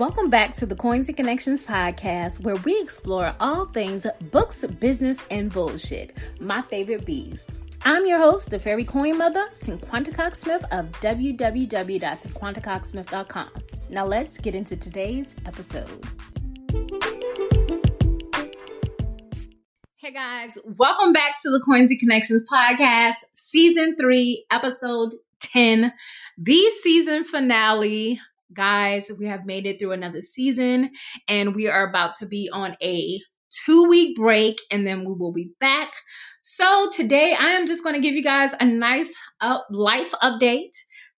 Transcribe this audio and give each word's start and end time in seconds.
Welcome 0.00 0.28
back 0.28 0.56
to 0.56 0.66
the 0.66 0.74
Coins 0.74 1.06
and 1.06 1.16
Connections 1.16 1.62
podcast, 1.62 2.40
where 2.40 2.56
we 2.56 2.80
explore 2.80 3.32
all 3.38 3.66
things 3.66 4.04
books, 4.32 4.64
business, 4.80 5.18
and 5.30 5.52
bullshit. 5.52 6.16
My 6.40 6.62
favorite 6.62 7.06
bees. 7.06 7.46
I'm 7.84 8.04
your 8.04 8.18
host, 8.18 8.50
the 8.50 8.58
fairy 8.58 8.84
coin 8.84 9.16
mother, 9.16 9.46
Cinquanta 9.52 10.34
Smith 10.34 10.64
of 10.72 10.90
www.cinquantacoxsmith.com. 11.00 13.50
Now 13.88 14.04
let's 14.04 14.36
get 14.38 14.56
into 14.56 14.76
today's 14.76 15.36
episode. 15.46 16.04
Hey 19.94 20.12
guys, 20.12 20.58
welcome 20.64 21.12
back 21.12 21.40
to 21.42 21.50
the 21.50 21.62
Coins 21.64 21.92
and 21.92 22.00
Connections 22.00 22.44
podcast, 22.52 23.14
season 23.32 23.94
three, 23.94 24.44
episode 24.50 25.14
10, 25.38 25.92
the 26.36 26.70
season 26.82 27.22
finale 27.22 28.18
guys, 28.54 29.10
we 29.18 29.26
have 29.26 29.44
made 29.44 29.66
it 29.66 29.78
through 29.78 29.92
another 29.92 30.22
season 30.22 30.90
and 31.28 31.54
we 31.54 31.68
are 31.68 31.88
about 31.88 32.14
to 32.18 32.26
be 32.26 32.48
on 32.52 32.76
a 32.82 33.20
two 33.66 33.88
week 33.88 34.16
break 34.16 34.60
and 34.70 34.86
then 34.86 35.00
we 35.00 35.14
will 35.18 35.32
be 35.32 35.50
back. 35.60 35.92
So 36.42 36.90
today 36.92 37.34
I 37.38 37.50
am 37.50 37.66
just 37.66 37.82
going 37.82 37.94
to 37.94 38.00
give 38.00 38.14
you 38.14 38.22
guys 38.22 38.54
a 38.58 38.64
nice 38.64 39.14
up 39.40 39.66
life 39.70 40.12
update 40.22 40.72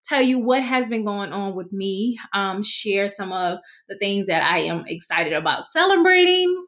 tell 0.07 0.21
you 0.21 0.39
what 0.39 0.63
has 0.63 0.89
been 0.89 1.05
going 1.05 1.31
on 1.31 1.55
with 1.55 1.71
me, 1.71 2.17
um, 2.33 2.63
share 2.63 3.09
some 3.09 3.31
of 3.31 3.59
the 3.89 3.97
things 3.97 4.27
that 4.27 4.43
I 4.43 4.59
am 4.59 4.85
excited 4.87 5.33
about 5.33 5.65
celebrating, 5.71 6.63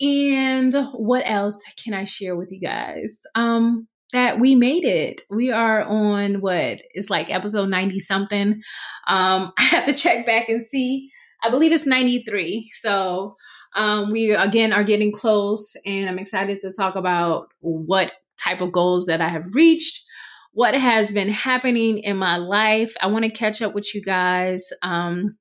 and 0.00 0.74
what 0.92 1.22
else 1.24 1.62
can 1.82 1.94
I 1.94 2.04
share 2.04 2.36
with 2.36 2.50
you 2.50 2.60
guys? 2.60 3.20
Um, 3.34 3.86
that 4.14 4.40
we 4.40 4.54
made 4.54 4.84
it. 4.84 5.22
We 5.28 5.50
are 5.50 5.82
on 5.82 6.40
what? 6.40 6.80
It's 6.92 7.10
like 7.10 7.30
episode 7.30 7.68
90 7.68 7.98
something. 7.98 8.62
Um, 9.06 9.52
I 9.58 9.62
have 9.64 9.86
to 9.86 9.92
check 9.92 10.24
back 10.24 10.48
and 10.48 10.62
see. 10.62 11.10
I 11.42 11.50
believe 11.50 11.72
it's 11.72 11.86
93. 11.86 12.70
So 12.72 13.36
um, 13.76 14.12
we 14.12 14.30
again 14.30 14.72
are 14.72 14.84
getting 14.84 15.12
close, 15.12 15.74
and 15.84 16.08
I'm 16.08 16.18
excited 16.18 16.60
to 16.60 16.72
talk 16.72 16.94
about 16.94 17.48
what 17.60 18.12
type 18.42 18.60
of 18.60 18.72
goals 18.72 19.06
that 19.06 19.20
I 19.20 19.28
have 19.28 19.44
reached, 19.52 20.04
what 20.52 20.74
has 20.74 21.10
been 21.10 21.28
happening 21.28 21.98
in 21.98 22.16
my 22.16 22.36
life. 22.36 22.94
I 23.00 23.08
want 23.08 23.24
to 23.24 23.30
catch 23.30 23.60
up 23.62 23.74
with 23.74 23.94
you 23.94 24.00
guys. 24.00 24.72
Um, 24.82 25.36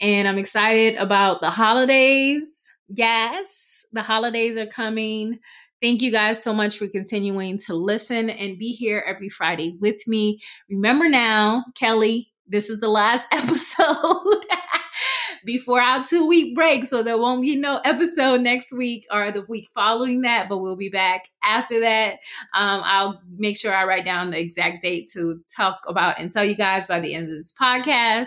and 0.00 0.26
I'm 0.26 0.38
excited 0.38 0.94
about 0.96 1.40
the 1.40 1.50
holidays. 1.50 2.64
Yes, 2.88 3.84
the 3.92 4.02
holidays 4.02 4.56
are 4.56 4.66
coming. 4.66 5.38
Thank 5.80 6.02
you 6.02 6.10
guys 6.10 6.42
so 6.42 6.52
much 6.52 6.76
for 6.76 6.88
continuing 6.88 7.58
to 7.66 7.74
listen 7.74 8.30
and 8.30 8.58
be 8.58 8.72
here 8.72 9.04
every 9.06 9.28
Friday 9.28 9.76
with 9.80 10.06
me. 10.08 10.40
Remember 10.68 11.08
now, 11.08 11.64
Kelly, 11.76 12.32
this 12.48 12.68
is 12.68 12.80
the 12.80 12.88
last 12.88 13.28
episode 13.32 14.44
before 15.44 15.80
our 15.80 16.04
two 16.04 16.26
week 16.26 16.56
break. 16.56 16.84
So 16.84 17.04
there 17.04 17.16
won't 17.16 17.42
be 17.42 17.54
no 17.54 17.80
episode 17.84 18.40
next 18.40 18.72
week 18.72 19.06
or 19.12 19.30
the 19.30 19.46
week 19.48 19.68
following 19.72 20.22
that, 20.22 20.48
but 20.48 20.58
we'll 20.58 20.76
be 20.76 20.90
back 20.90 21.28
after 21.44 21.78
that. 21.80 22.14
Um, 22.54 22.80
I'll 22.84 23.20
make 23.36 23.56
sure 23.56 23.72
I 23.72 23.84
write 23.84 24.04
down 24.04 24.30
the 24.30 24.40
exact 24.40 24.82
date 24.82 25.08
to 25.12 25.40
talk 25.56 25.78
about 25.86 26.18
and 26.18 26.32
tell 26.32 26.44
you 26.44 26.56
guys 26.56 26.88
by 26.88 26.98
the 26.98 27.14
end 27.14 27.30
of 27.30 27.36
this 27.38 27.54
podcast. 27.60 28.26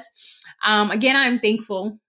Um, 0.65 0.89
again, 0.89 1.17
I'm 1.17 1.39
thankful 1.39 1.99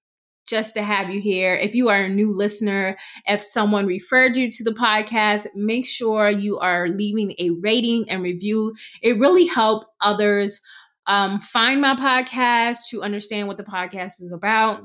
just 0.47 0.75
to 0.75 0.83
have 0.83 1.11
you 1.11 1.21
here. 1.21 1.55
If 1.55 1.75
you 1.75 1.89
are 1.89 2.03
a 2.03 2.09
new 2.09 2.31
listener, 2.31 2.97
if 3.27 3.43
someone 3.43 3.87
referred 3.87 4.37
you 4.37 4.51
to 4.51 4.65
the 4.65 4.73
podcast, 4.73 5.47
make 5.55 5.87
sure 5.87 6.29
you 6.29 6.59
are 6.59 6.89
leaving 6.89 7.35
a 7.39 7.51
rating 7.61 8.07
and 8.09 8.23
review. 8.23 8.75
It 9.03 9.19
really 9.19 9.47
helps 9.47 9.87
others 10.01 10.61
um, 11.07 11.41
find 11.41 11.81
my 11.81 11.95
podcast 11.95 12.79
to 12.91 13.03
understand 13.03 13.49
what 13.49 13.57
the 13.57 13.65
podcast 13.65 14.21
is 14.21 14.31
about. 14.33 14.83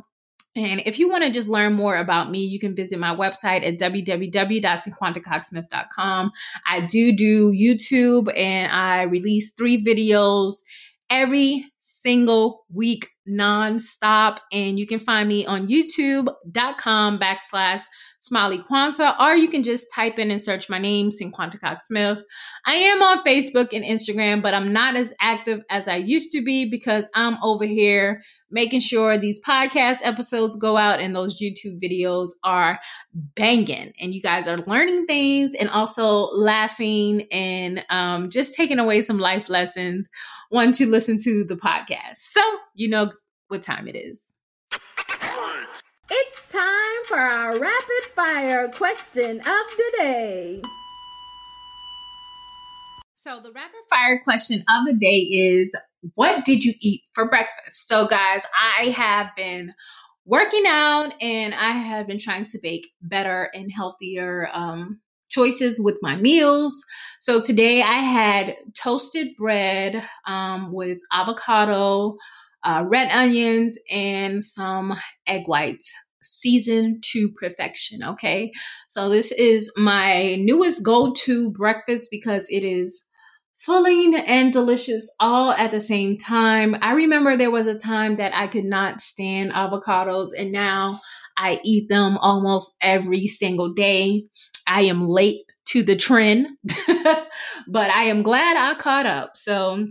And 0.55 0.81
if 0.85 0.97
you 0.97 1.09
want 1.09 1.23
to 1.23 1.31
just 1.31 1.47
learn 1.47 1.73
more 1.73 1.97
about 1.97 2.31
me, 2.31 2.39
you 2.39 2.59
can 2.59 2.75
visit 2.75 2.97
my 2.97 3.15
website 3.15 3.63
at 3.63 3.77
www.cinquantacoxsmith.com. 3.77 6.31
I 6.65 6.81
do 6.81 7.15
do 7.15 7.51
YouTube 7.51 8.35
and 8.35 8.71
I 8.71 9.03
release 9.03 9.53
three 9.53 9.83
videos 9.83 10.63
every 11.11 11.67
single 11.79 12.65
week 12.73 13.11
nonstop. 13.29 14.37
And 14.51 14.79
you 14.79 14.87
can 14.87 14.99
find 14.99 15.27
me 15.27 15.45
on 15.45 15.67
youtube.com 15.67 17.19
backslash 17.19 17.81
Smiley 18.19 18.59
Quanta, 18.63 19.15
or 19.23 19.35
you 19.35 19.47
can 19.47 19.63
just 19.63 19.93
type 19.93 20.17
in 20.17 20.31
and 20.31 20.41
search 20.41 20.69
my 20.69 20.79
name, 20.79 21.09
Cinquanta 21.11 21.59
Cox 21.59 21.87
Smith. 21.87 22.23
I 22.65 22.73
am 22.73 23.01
on 23.01 23.23
Facebook 23.23 23.73
and 23.73 23.85
Instagram, 23.85 24.41
but 24.41 24.55
I'm 24.55 24.73
not 24.73 24.95
as 24.95 25.13
active 25.21 25.61
as 25.69 25.87
I 25.87 25.97
used 25.97 26.31
to 26.31 26.43
be 26.43 26.69
because 26.69 27.07
I'm 27.13 27.37
over 27.43 27.65
here 27.65 28.23
making 28.49 28.79
sure 28.79 29.17
these 29.17 29.39
podcast 29.41 29.97
episodes 30.03 30.55
go 30.55 30.77
out 30.77 30.99
and 30.99 31.15
those 31.15 31.41
YouTube 31.41 31.81
videos 31.81 32.29
are 32.43 32.79
banging 33.13 33.91
and 33.99 34.13
you 34.13 34.21
guys 34.21 34.47
are 34.47 34.57
learning 34.67 35.05
things 35.05 35.53
and 35.55 35.69
also 35.69 36.29
laughing 36.33 37.27
and 37.31 37.83
um, 37.89 38.29
just 38.29 38.55
taking 38.55 38.79
away 38.79 39.01
some 39.01 39.19
life 39.19 39.49
lessons 39.49 40.09
once 40.51 40.79
you 40.79 40.85
listen 40.85 41.17
to 41.23 41.43
the 41.43 41.55
podcast. 41.55 42.17
So 42.17 42.41
you 42.73 42.89
know 42.89 43.11
what 43.49 43.61
time 43.61 43.87
it 43.87 43.95
is. 43.95 44.35
It's 46.09 46.45
time 46.51 47.03
for 47.05 47.17
our 47.17 47.59
rapid 47.59 48.03
fire 48.15 48.69
question 48.69 49.39
of 49.39 49.45
the 49.45 49.93
day. 49.97 50.61
So, 53.15 53.41
the 53.41 53.51
rapid 53.51 53.81
fire 53.89 54.21
question 54.23 54.63
of 54.69 54.85
the 54.85 54.97
day 54.97 55.17
is 55.17 55.75
What 56.15 56.45
did 56.45 56.63
you 56.63 56.73
eat 56.79 57.03
for 57.13 57.29
breakfast? 57.29 57.87
So, 57.87 58.07
guys, 58.07 58.45
I 58.79 58.89
have 58.89 59.29
been 59.35 59.73
working 60.25 60.65
out 60.67 61.13
and 61.21 61.53
I 61.53 61.71
have 61.71 62.07
been 62.07 62.19
trying 62.19 62.45
to 62.45 62.59
make 62.61 62.87
better 63.01 63.49
and 63.53 63.71
healthier 63.71 64.49
um, 64.53 64.99
choices 65.29 65.81
with 65.81 65.97
my 66.01 66.15
meals. 66.15 66.83
So, 67.19 67.41
today 67.41 67.81
I 67.81 67.99
had 67.99 68.55
toasted 68.75 69.29
bread 69.37 70.03
um, 70.27 70.71
with 70.71 70.99
avocado 71.11 72.17
uh, 72.63 72.83
red 72.85 73.09
onions, 73.11 73.77
and 73.89 74.43
some 74.43 74.93
egg 75.25 75.47
whites 75.47 75.93
seasoned 76.21 77.01
to 77.01 77.29
perfection. 77.29 78.03
Okay. 78.03 78.51
So 78.89 79.07
this 79.07 79.31
is 79.31 79.71
my 79.77 80.35
newest 80.35 80.83
go 80.83 81.13
to 81.13 81.51
breakfast 81.51 82.09
because 82.11 82.49
it 82.49 82.63
is 82.63 83.05
filling 83.57 84.15
and 84.15 84.53
delicious 84.53 85.13
all 85.19 85.51
at 85.51 85.71
the 85.71 85.81
same 85.81 86.17
time. 86.17 86.75
I 86.81 86.93
remember 86.93 87.35
there 87.35 87.51
was 87.51 87.67
a 87.67 87.77
time 87.77 88.17
that 88.17 88.35
I 88.35 88.47
could 88.47 88.65
not 88.65 89.01
stand 89.01 89.51
avocados, 89.51 90.29
and 90.37 90.51
now 90.51 90.99
I 91.37 91.59
eat 91.63 91.89
them 91.89 92.17
almost 92.17 92.75
every 92.81 93.27
single 93.27 93.73
day. 93.73 94.25
I 94.67 94.83
am 94.83 95.05
late 95.05 95.41
to 95.69 95.83
the 95.83 95.95
trend, 95.95 96.47
but 96.87 97.89
I 97.91 98.03
am 98.03 98.23
glad 98.23 98.57
I 98.57 98.75
caught 98.75 99.05
up. 99.05 99.35
So 99.35 99.87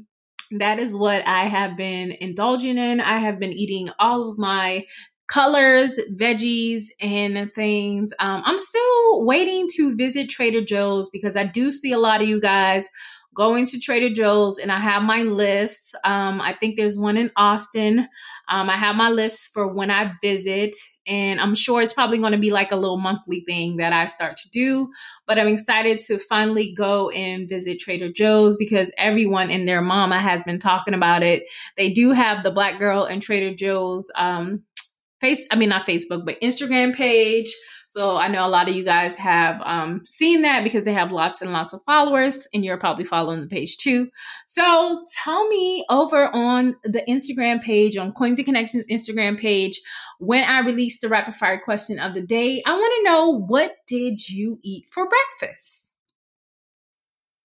that 0.53 0.79
is 0.79 0.97
what 0.97 1.27
I 1.27 1.45
have 1.47 1.77
been 1.77 2.13
indulging 2.13 2.79
in. 2.79 3.01
I 3.01 3.19
have 3.19 3.39
been 3.39 3.53
eating 3.53 3.91
all 3.99 4.31
of 4.31 4.39
my 4.39 4.85
colors, 5.29 5.99
veggies, 6.15 6.85
and 7.01 7.53
things. 7.53 8.13
Um, 8.21 8.43
I'm 8.45 8.59
still 8.59 9.25
waiting 9.25 9.67
to 9.77 9.97
visit 9.97 10.31
Trader 10.31 10.65
Joe's 10.65 11.11
because 11.11 11.37
I 11.37 11.45
do 11.45 11.73
see 11.73 11.93
a 11.93 11.99
lot 11.99 12.23
of 12.23 12.29
you 12.29 12.41
guys 12.41 12.89
going 13.37 13.67
to 13.67 13.79
Trader 13.79 14.13
Joe's, 14.13 14.59
and 14.59 14.73
I 14.73 14.79
have 14.79 15.03
my 15.03 15.23
list. 15.23 15.95
Um, 16.05 16.41
I 16.41 16.55
think 16.55 16.77
there's 16.77 16.99
one 16.99 17.17
in 17.17 17.31
Austin. 17.37 18.09
Um, 18.49 18.71
I 18.71 18.77
have 18.77 18.97
my 18.97 19.11
list 19.11 19.53
for 19.53 19.67
when 19.67 19.91
I 19.91 20.13
visit, 20.23 20.75
and 21.07 21.41
I'm 21.41 21.55
sure 21.55 21.83
it's 21.83 21.93
probably 21.93 22.19
going 22.19 22.33
to 22.33 22.39
be 22.39 22.51
like 22.51 22.73
a 22.73 22.77
little 22.77 22.97
monthly 22.97 23.41
thing 23.41 23.77
that 23.77 23.93
I 23.93 24.07
start 24.07 24.37
to 24.39 24.51
do. 24.51 24.89
But 25.27 25.39
I'm 25.39 25.49
excited 25.49 25.99
to 26.07 26.19
finally 26.19 26.75
go 26.75 27.11
and 27.11 27.49
visit 27.49 27.79
Trader 27.79 28.11
Joe's 28.11 28.57
because 28.57 28.93
everyone 28.99 29.51
and 29.51 29.69
their 29.69 29.83
mama 29.83 30.19
has 30.19 30.43
been 30.45 30.59
talking 30.59 30.95
about 30.95 31.23
it. 31.23 31.45
They 31.77 31.93
do 31.93 32.13
have 32.13 32.43
the 32.43 32.53
Black 32.53 32.79
Girl 32.79 33.05
and 33.05 33.21
Trader 33.23 33.55
Joe's 33.55 34.11
um, 34.17 34.63
face, 35.21 35.47
I 35.51 35.57
mean, 35.57 35.69
not 35.69 35.87
Facebook, 35.87 36.25
but 36.25 36.41
Instagram 36.41 36.95
page. 36.95 37.55
So 37.87 38.17
I 38.17 38.29
know 38.29 38.45
a 38.45 38.49
lot 38.49 38.69
of 38.69 38.75
you 38.75 38.85
guys 38.85 39.15
have 39.17 39.61
um, 39.63 40.03
seen 40.05 40.43
that 40.43 40.65
because 40.65 40.85
they 40.85 40.93
have 40.93 41.13
lots 41.13 41.41
and 41.41 41.53
lots 41.53 41.73
of 41.73 41.81
followers, 41.87 42.49
and 42.53 42.65
you're 42.65 42.79
probably 42.79 43.05
following 43.05 43.41
the 43.41 43.47
page 43.47 43.77
too. 43.77 44.09
So 44.47 45.05
tell 45.23 45.49
me 45.49 45.85
over 45.89 46.29
on 46.29 46.77
the 46.85 47.03
Instagram 47.09 47.63
page, 47.63 47.97
on 47.97 48.13
Coins 48.13 48.39
and 48.39 48.47
Connections 48.47 48.87
Instagram 48.91 49.39
page, 49.39 49.81
when 50.19 50.45
I 50.45 50.61
release 50.61 50.99
the 51.01 51.09
rapid 51.09 51.37
fire 51.37 51.61
question 51.63 51.99
of 51.99 52.15
the 52.15 52.23
day, 52.23 52.63
I 52.67 52.73
want 52.73 52.95
to 52.97 53.11
know 53.11 53.31
what 53.47 53.73
did 53.87 54.29
you 54.29 54.59
eat 54.63 54.87
for 54.91 55.07
breakfast? 55.09 55.96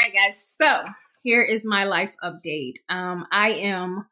Right, 0.00 0.12
guys. 0.12 0.56
So 0.60 0.84
here 1.22 1.42
is 1.42 1.66
my 1.66 1.84
life 1.84 2.14
update. 2.22 2.74
Um, 2.88 3.26
I 3.30 3.50
am 3.52 4.06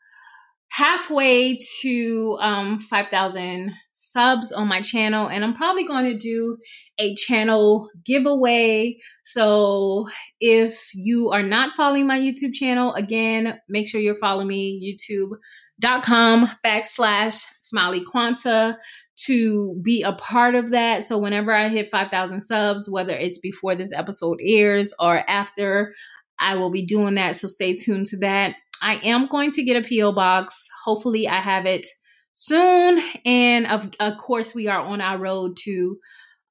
halfway 0.70 1.58
to 1.81 2.38
um, 2.40 2.81
5,000 2.81 3.73
subs 3.93 4.52
on 4.52 4.69
my 4.69 4.81
channel, 4.81 5.29
and 5.29 5.44
I'm 5.44 5.55
probably 5.55 5.87
going 5.87 6.05
to 6.05 6.19
do 6.19 6.58
a 6.99 7.14
channel 7.14 7.88
giveaway. 8.05 8.99
So 9.25 10.06
if 10.40 10.90
you 10.94 11.31
are 11.31 11.43
not 11.43 11.75
following 11.75 12.06
my 12.06 12.19
YouTube 12.19 12.52
channel, 12.52 12.93
again, 12.94 13.58
make 13.69 13.88
sure 13.88 14.00
you're 14.00 14.19
following 14.19 14.49
me, 14.49 14.96
youtube.com 15.00 16.50
backslash 16.64 17.44
smiley 17.61 18.05
quanta 18.05 18.76
to 19.26 19.81
be 19.82 20.03
a 20.03 20.12
part 20.12 20.55
of 20.55 20.70
that. 20.70 21.05
So 21.05 21.19
whenever 21.19 21.53
I 21.53 21.69
hit 21.69 21.91
5,000 21.91 22.41
subs, 22.41 22.88
whether 22.91 23.15
it's 23.15 23.38
before 23.38 23.75
this 23.75 23.93
episode 23.93 24.38
airs 24.44 24.94
or 25.00 25.29
after, 25.29 25.94
I 26.38 26.55
will 26.55 26.70
be 26.70 26.85
doing 26.85 27.17
that. 27.17 27.37
So 27.37 27.49
stay 27.49 27.75
tuned 27.75 28.06
to 28.06 28.19
that. 28.19 28.55
I 28.81 29.00
am 29.03 29.26
going 29.26 29.50
to 29.53 29.65
get 29.65 29.85
a 29.85 29.88
PO 29.88 30.12
box. 30.12 30.69
Hopefully, 30.85 31.26
I 31.26 31.41
have 31.41 31.67
it 31.67 31.85
soon. 32.32 33.00
And 33.25 33.67
of, 33.67 33.91
of 33.99 34.19
course, 34.19 34.55
we 34.55 34.69
are 34.69 34.81
on 34.81 35.00
our 35.00 35.19
road 35.19 35.56
to 35.64 35.97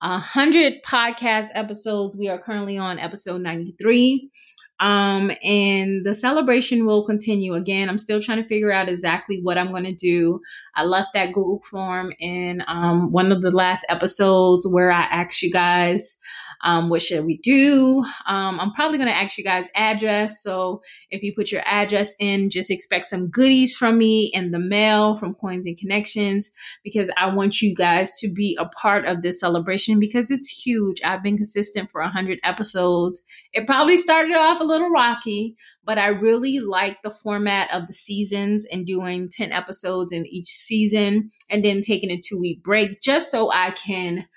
100 0.01 0.83
podcast 0.85 1.47
episodes. 1.53 2.17
We 2.17 2.27
are 2.27 2.41
currently 2.41 2.77
on 2.77 2.99
episode 2.99 3.41
93. 3.41 4.29
Um, 4.79 5.31
and 5.43 6.05
the 6.05 6.13
celebration 6.13 6.85
will 6.85 7.05
continue. 7.05 7.55
Again, 7.55 7.89
I'm 7.89 7.97
still 7.97 8.21
trying 8.21 8.41
to 8.41 8.47
figure 8.47 8.71
out 8.71 8.89
exactly 8.89 9.39
what 9.41 9.57
I'm 9.57 9.71
going 9.71 9.85
to 9.85 9.95
do. 9.95 10.39
I 10.75 10.83
left 10.83 11.09
that 11.13 11.33
Google 11.33 11.63
form 11.69 12.13
in 12.19 12.63
um, 12.67 13.11
one 13.11 13.31
of 13.31 13.41
the 13.41 13.51
last 13.51 13.85
episodes 13.89 14.67
where 14.71 14.91
I 14.91 15.03
asked 15.03 15.41
you 15.41 15.51
guys 15.51 16.17
um, 16.63 16.89
what 16.89 17.01
should 17.01 17.25
we 17.25 17.37
do? 17.37 18.03
Um, 18.25 18.59
I'm 18.59 18.71
probably 18.71 18.97
going 18.97 19.09
to 19.09 19.15
ask 19.15 19.37
you 19.37 19.43
guys 19.43 19.69
address. 19.75 20.41
So 20.41 20.81
if 21.11 21.21
you 21.21 21.33
put 21.35 21.51
your 21.51 21.61
address 21.65 22.15
in, 22.19 22.49
just 22.49 22.71
expect 22.71 23.05
some 23.05 23.27
goodies 23.27 23.75
from 23.75 23.97
me 23.97 24.31
in 24.33 24.51
the 24.51 24.59
mail 24.59 25.17
from 25.17 25.35
Coins 25.35 25.65
and 25.65 25.77
Connections 25.77 26.49
because 26.83 27.11
I 27.17 27.33
want 27.33 27.61
you 27.61 27.75
guys 27.75 28.17
to 28.19 28.31
be 28.31 28.57
a 28.59 28.65
part 28.65 29.05
of 29.05 29.21
this 29.21 29.39
celebration 29.39 29.99
because 29.99 30.31
it's 30.31 30.49
huge. 30.49 31.01
I've 31.03 31.23
been 31.23 31.37
consistent 31.37 31.91
for 31.91 32.01
100 32.01 32.39
episodes. 32.43 33.23
It 33.53 33.67
probably 33.67 33.97
started 33.97 34.35
off 34.35 34.59
a 34.59 34.65
little 34.65 34.89
rocky, 34.89 35.55
but 35.83 35.97
I 35.97 36.07
really 36.07 36.59
like 36.59 36.97
the 37.03 37.11
format 37.11 37.69
of 37.71 37.87
the 37.87 37.93
seasons 37.93 38.65
and 38.71 38.85
doing 38.85 39.29
10 39.31 39.51
episodes 39.51 40.11
in 40.11 40.25
each 40.25 40.49
season 40.49 41.31
and 41.49 41.63
then 41.63 41.81
taking 41.81 42.11
a 42.11 42.19
two 42.19 42.39
week 42.39 42.63
break 42.63 43.01
just 43.01 43.31
so 43.31 43.51
I 43.51 43.71
can 43.71 44.27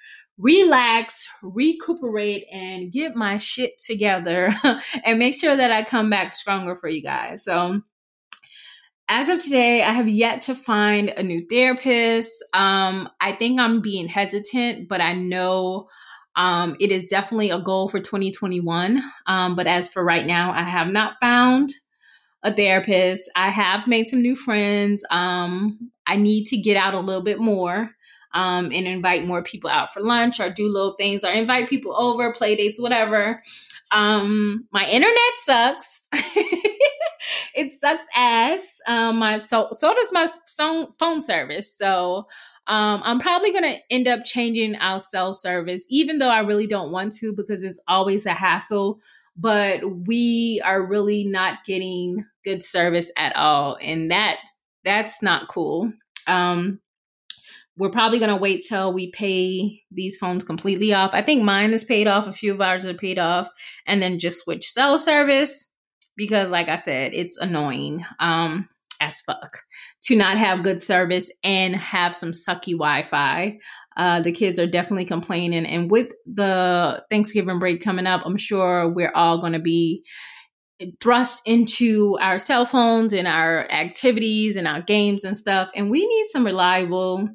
relax, 0.40 1.28
recuperate, 1.42 2.46
and 2.50 2.90
get 2.90 3.14
my 3.14 3.37
shit 3.37 3.78
together 3.78 4.52
and 5.04 5.19
make 5.19 5.38
sure 5.38 5.54
that 5.54 5.70
I 5.70 5.84
come 5.84 6.10
back 6.10 6.32
stronger 6.32 6.75
for 6.76 6.88
you 6.88 7.02
guys. 7.02 7.44
So, 7.44 7.82
as 9.08 9.28
of 9.28 9.40
today, 9.40 9.82
I 9.82 9.92
have 9.92 10.08
yet 10.08 10.42
to 10.42 10.54
find 10.54 11.08
a 11.10 11.22
new 11.22 11.44
therapist. 11.46 12.32
Um, 12.54 13.08
I 13.20 13.32
think 13.32 13.58
I'm 13.58 13.81
being 13.81 14.06
hesitant, 14.06 14.88
but 14.88 15.00
I 15.00 15.14
know 15.14 15.88
um, 16.37 16.76
it 16.78 16.92
is 16.92 17.06
definitely 17.06 17.50
a 17.50 17.60
goal 17.60 17.88
for 17.88 17.98
2021. 17.98 19.02
Um, 19.26 19.56
but 19.56 19.66
as 19.66 19.88
for 19.88 20.04
right 20.04 20.25
now, 20.25 20.52
I 20.52 20.62
have 20.62 20.87
not 20.87 21.14
found 21.20 21.70
a 22.44 22.54
therapist. 22.54 23.28
I 23.34 23.50
have 23.50 23.88
made 23.88 24.06
some 24.06 24.22
new 24.22 24.37
friends. 24.37 25.04
Um, 25.10 25.90
I 26.06 26.16
need 26.16 26.46
to 26.46 26.56
get 26.56 26.76
out 26.76 26.94
a 26.94 27.00
little 27.00 27.25
bit 27.25 27.40
more 27.40 27.90
um, 28.32 28.67
and 28.67 28.87
invite 28.87 29.25
more 29.25 29.43
people 29.43 29.71
out 29.71 29.93
for 29.93 30.00
lunch 30.00 30.41
or 30.41 30.50
do 30.50 30.69
little 30.69 30.94
things 30.97 31.25
or 31.25 31.31
invite 31.32 31.69
people 31.69 31.94
over, 32.00 32.32
play 32.32 32.56
dates, 32.56 32.81
whatever. 32.81 33.43
Um, 33.91 34.67
my 34.71 34.88
internet 34.88 35.17
sucks. 35.37 36.09
it 37.55 37.71
sucks 37.73 38.05
ass. 38.15 38.81
Um, 38.87 39.19
my 39.19 39.38
so 39.38 39.69
so 39.73 39.94
does 39.94 40.12
my 40.12 40.29
phone 40.99 41.23
service. 41.23 41.73
So 41.73 42.27
um, 42.67 43.00
I'm 43.05 43.19
probably 43.19 43.53
gonna 43.53 43.77
end 43.91 44.06
up 44.06 44.25
changing 44.25 44.76
our 44.76 45.00
cell 45.00 45.33
service, 45.33 45.85
even 45.88 46.19
though 46.19 46.29
I 46.29 46.41
really 46.41 46.67
don't 46.67 46.93
want 46.93 47.15
to 47.17 47.35
because 47.37 47.65
it's 47.65 47.81
always 47.88 48.26
a 48.26 48.35
hassle. 48.35 49.00
But 49.37 50.06
we 50.06 50.61
are 50.65 50.85
really 50.85 51.25
not 51.25 51.65
getting 51.65 52.25
good 52.44 52.62
service 52.62 53.11
at 53.17 53.35
all, 53.35 53.76
and 53.81 54.11
that 54.11 54.38
that's 54.85 55.23
not 55.23 55.49
cool. 55.49 55.93
Um, 56.26 56.81
we're 57.81 57.91
probably 57.91 58.19
going 58.19 58.31
to 58.31 58.37
wait 58.37 58.62
till 58.69 58.93
we 58.93 59.11
pay 59.11 59.82
these 59.91 60.19
phones 60.19 60.44
completely 60.44 60.93
off. 60.93 61.15
I 61.15 61.23
think 61.23 61.43
mine 61.43 61.73
is 61.73 61.82
paid 61.82 62.06
off, 62.06 62.27
a 62.27 62.32
few 62.35 62.53
of 62.53 62.61
ours 62.61 62.85
are 62.85 62.93
paid 62.93 63.19
off, 63.19 63.49
and 63.87 64.03
then 64.03 64.19
just 64.19 64.44
switch 64.44 64.71
cell 64.71 64.99
service 64.99 65.67
because, 66.15 66.50
like 66.50 66.69
I 66.69 66.77
said, 66.77 67.15
it's 67.15 67.38
annoying 67.38 68.05
um, 68.19 68.69
as 69.00 69.23
fuck 69.23 69.62
to 70.03 70.15
not 70.15 70.37
have 70.37 70.62
good 70.62 70.82
service 70.82 71.31
and 71.43 71.75
have 71.75 72.15
some 72.15 72.32
sucky 72.32 72.73
Wi 72.73 73.03
Fi. 73.03 73.59
Uh, 73.97 74.21
the 74.21 74.33
kids 74.33 74.59
are 74.59 74.67
definitely 74.67 75.06
complaining. 75.06 75.65
And 75.65 75.91
with 75.91 76.12
the 76.26 77.03
Thanksgiving 77.09 77.59
break 77.59 77.83
coming 77.83 78.06
up, 78.06 78.21
I'm 78.26 78.37
sure 78.37 78.91
we're 78.91 79.12
all 79.15 79.41
going 79.41 79.55
to 79.55 79.59
be 79.59 80.05
thrust 81.03 81.41
into 81.47 82.19
our 82.21 82.38
cell 82.38 82.67
phones 82.67 83.15
and 83.15 83.26
our 83.26 83.62
activities 83.71 84.56
and 84.56 84.69
our 84.69 84.83
games 84.83 85.25
and 85.25 85.37
stuff. 85.37 85.71
And 85.75 85.91
we 85.91 86.06
need 86.06 86.26
some 86.26 86.44
reliable 86.44 87.26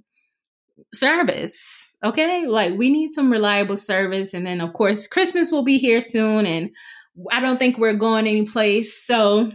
service. 0.94 1.98
Okay. 2.04 2.46
Like 2.46 2.78
we 2.78 2.90
need 2.90 3.12
some 3.12 3.32
reliable 3.32 3.78
service. 3.78 4.34
And 4.34 4.46
then, 4.46 4.62
of 4.62 4.74
course, 4.74 5.08
Christmas 5.08 5.52
will 5.52 5.64
be 5.64 5.78
here 5.78 6.00
soon. 6.00 6.46
And 6.46 6.72
I 7.32 7.40
don't 7.40 7.58
think 7.58 7.78
we're 7.78 7.94
going 7.94 8.28
anyplace. 8.28 9.06
So 9.06 9.50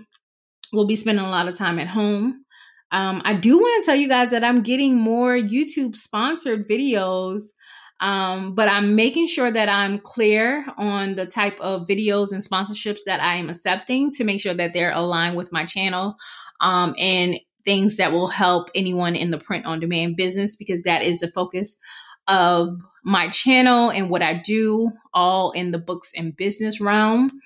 we'll 0.72 0.86
be 0.86 0.96
spending 0.96 1.24
a 1.24 1.30
lot 1.30 1.48
of 1.48 1.56
time 1.56 1.78
at 1.78 1.88
home. 1.88 2.44
Um, 2.92 3.22
I 3.24 3.34
do 3.34 3.58
want 3.58 3.82
to 3.82 3.86
tell 3.86 3.96
you 3.96 4.08
guys 4.08 4.30
that 4.30 4.42
I'm 4.42 4.62
getting 4.62 4.96
more 4.96 5.36
YouTube 5.36 5.94
sponsored 5.94 6.68
videos. 6.68 7.42
Um, 8.00 8.54
but 8.54 8.68
I'm 8.68 8.96
making 8.96 9.26
sure 9.26 9.50
that 9.50 9.68
I'm 9.68 9.98
clear 9.98 10.66
on 10.78 11.16
the 11.16 11.26
type 11.26 11.60
of 11.60 11.86
videos 11.86 12.32
and 12.32 12.42
sponsorships 12.42 13.00
that 13.04 13.22
I 13.22 13.34
am 13.34 13.50
accepting 13.50 14.10
to 14.12 14.24
make 14.24 14.40
sure 14.40 14.54
that 14.54 14.72
they're 14.72 14.92
aligned 14.92 15.36
with 15.36 15.52
my 15.52 15.66
channel. 15.66 16.16
Um, 16.62 16.94
and 16.98 17.38
things 17.64 17.96
that 17.96 18.12
will 18.12 18.28
help 18.28 18.70
anyone 18.74 19.16
in 19.16 19.30
the 19.30 19.38
print 19.38 19.66
on 19.66 19.80
demand 19.80 20.16
business 20.16 20.56
because 20.56 20.82
that 20.84 21.02
is 21.02 21.20
the 21.20 21.30
focus 21.30 21.78
of 22.28 22.78
my 23.02 23.28
channel 23.28 23.90
and 23.90 24.10
what 24.10 24.22
I 24.22 24.34
do, 24.34 24.92
all 25.14 25.52
in 25.52 25.70
the 25.70 25.78
books 25.78 26.12
and 26.16 26.36
business 26.36 26.80
realm. 26.80 27.40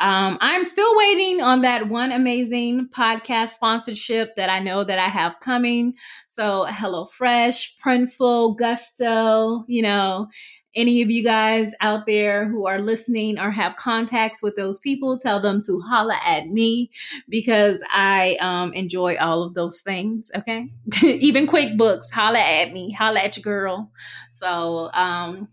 Um, 0.00 0.38
I'm 0.40 0.64
still 0.64 0.96
waiting 0.96 1.40
on 1.40 1.62
that 1.62 1.88
one 1.88 2.12
amazing 2.12 2.88
podcast 2.88 3.50
sponsorship 3.50 4.36
that 4.36 4.48
I 4.50 4.60
know 4.60 4.84
that 4.84 4.98
I 4.98 5.08
have 5.08 5.40
coming. 5.40 5.94
So, 6.28 6.66
HelloFresh, 6.68 7.80
Printful, 7.80 8.58
Gusto, 8.58 9.64
you 9.66 9.82
know, 9.82 10.28
any 10.74 11.02
of 11.02 11.10
you 11.10 11.24
guys 11.24 11.74
out 11.80 12.06
there 12.06 12.46
who 12.46 12.66
are 12.66 12.80
listening 12.80 13.38
or 13.38 13.50
have 13.50 13.76
contacts 13.76 14.42
with 14.42 14.54
those 14.56 14.78
people, 14.80 15.18
tell 15.18 15.40
them 15.40 15.60
to 15.62 15.80
holla 15.80 16.16
at 16.24 16.46
me 16.48 16.90
because 17.28 17.82
I 17.90 18.36
um, 18.40 18.72
enjoy 18.74 19.16
all 19.16 19.42
of 19.42 19.54
those 19.54 19.80
things. 19.80 20.30
Okay. 20.36 20.70
Even 21.02 21.46
QuickBooks, 21.46 22.10
holla 22.12 22.40
at 22.40 22.72
me, 22.72 22.92
holla 22.92 23.20
at 23.20 23.36
your 23.36 23.42
girl. 23.42 23.90
So, 24.30 24.90
um, 24.92 25.48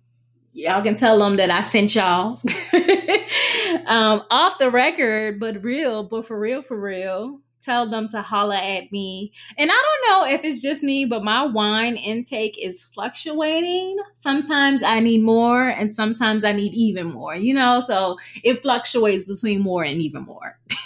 y'all 0.54 0.84
can 0.84 0.96
tell 0.96 1.20
them 1.20 1.38
that 1.38 1.50
I 1.50 1.62
sent 1.62 1.96
y'all 1.96 2.40
um, 3.86 4.24
off 4.30 4.58
the 4.58 4.70
record, 4.70 5.40
but 5.40 5.64
real, 5.64 6.04
but 6.04 6.26
for 6.26 6.40
real, 6.40 6.62
for 6.62 6.80
real 6.80 7.42
tell 7.66 7.90
them 7.90 8.08
to 8.10 8.22
holla 8.22 8.58
at 8.58 8.92
me. 8.92 9.32
And 9.58 9.72
I 9.72 9.74
don't 9.74 10.10
know 10.10 10.34
if 10.34 10.44
it's 10.44 10.62
just 10.62 10.84
me, 10.84 11.06
but 11.06 11.24
my 11.24 11.44
wine 11.46 11.96
intake 11.96 12.58
is 12.64 12.84
fluctuating. 12.84 13.98
Sometimes 14.14 14.84
I 14.84 15.00
need 15.00 15.24
more 15.24 15.68
and 15.68 15.94
sometimes 15.94 16.46
I 16.46 16.54
need 16.54 16.74
even 16.74 17.08
more, 17.08 17.36
you 17.36 17.54
know? 17.54 17.80
So 17.80 18.18
it 18.44 18.62
fluctuates 18.62 19.24
between 19.24 19.62
more 19.62 19.84
and 19.84 20.00
even 20.02 20.24
more. 20.24 20.58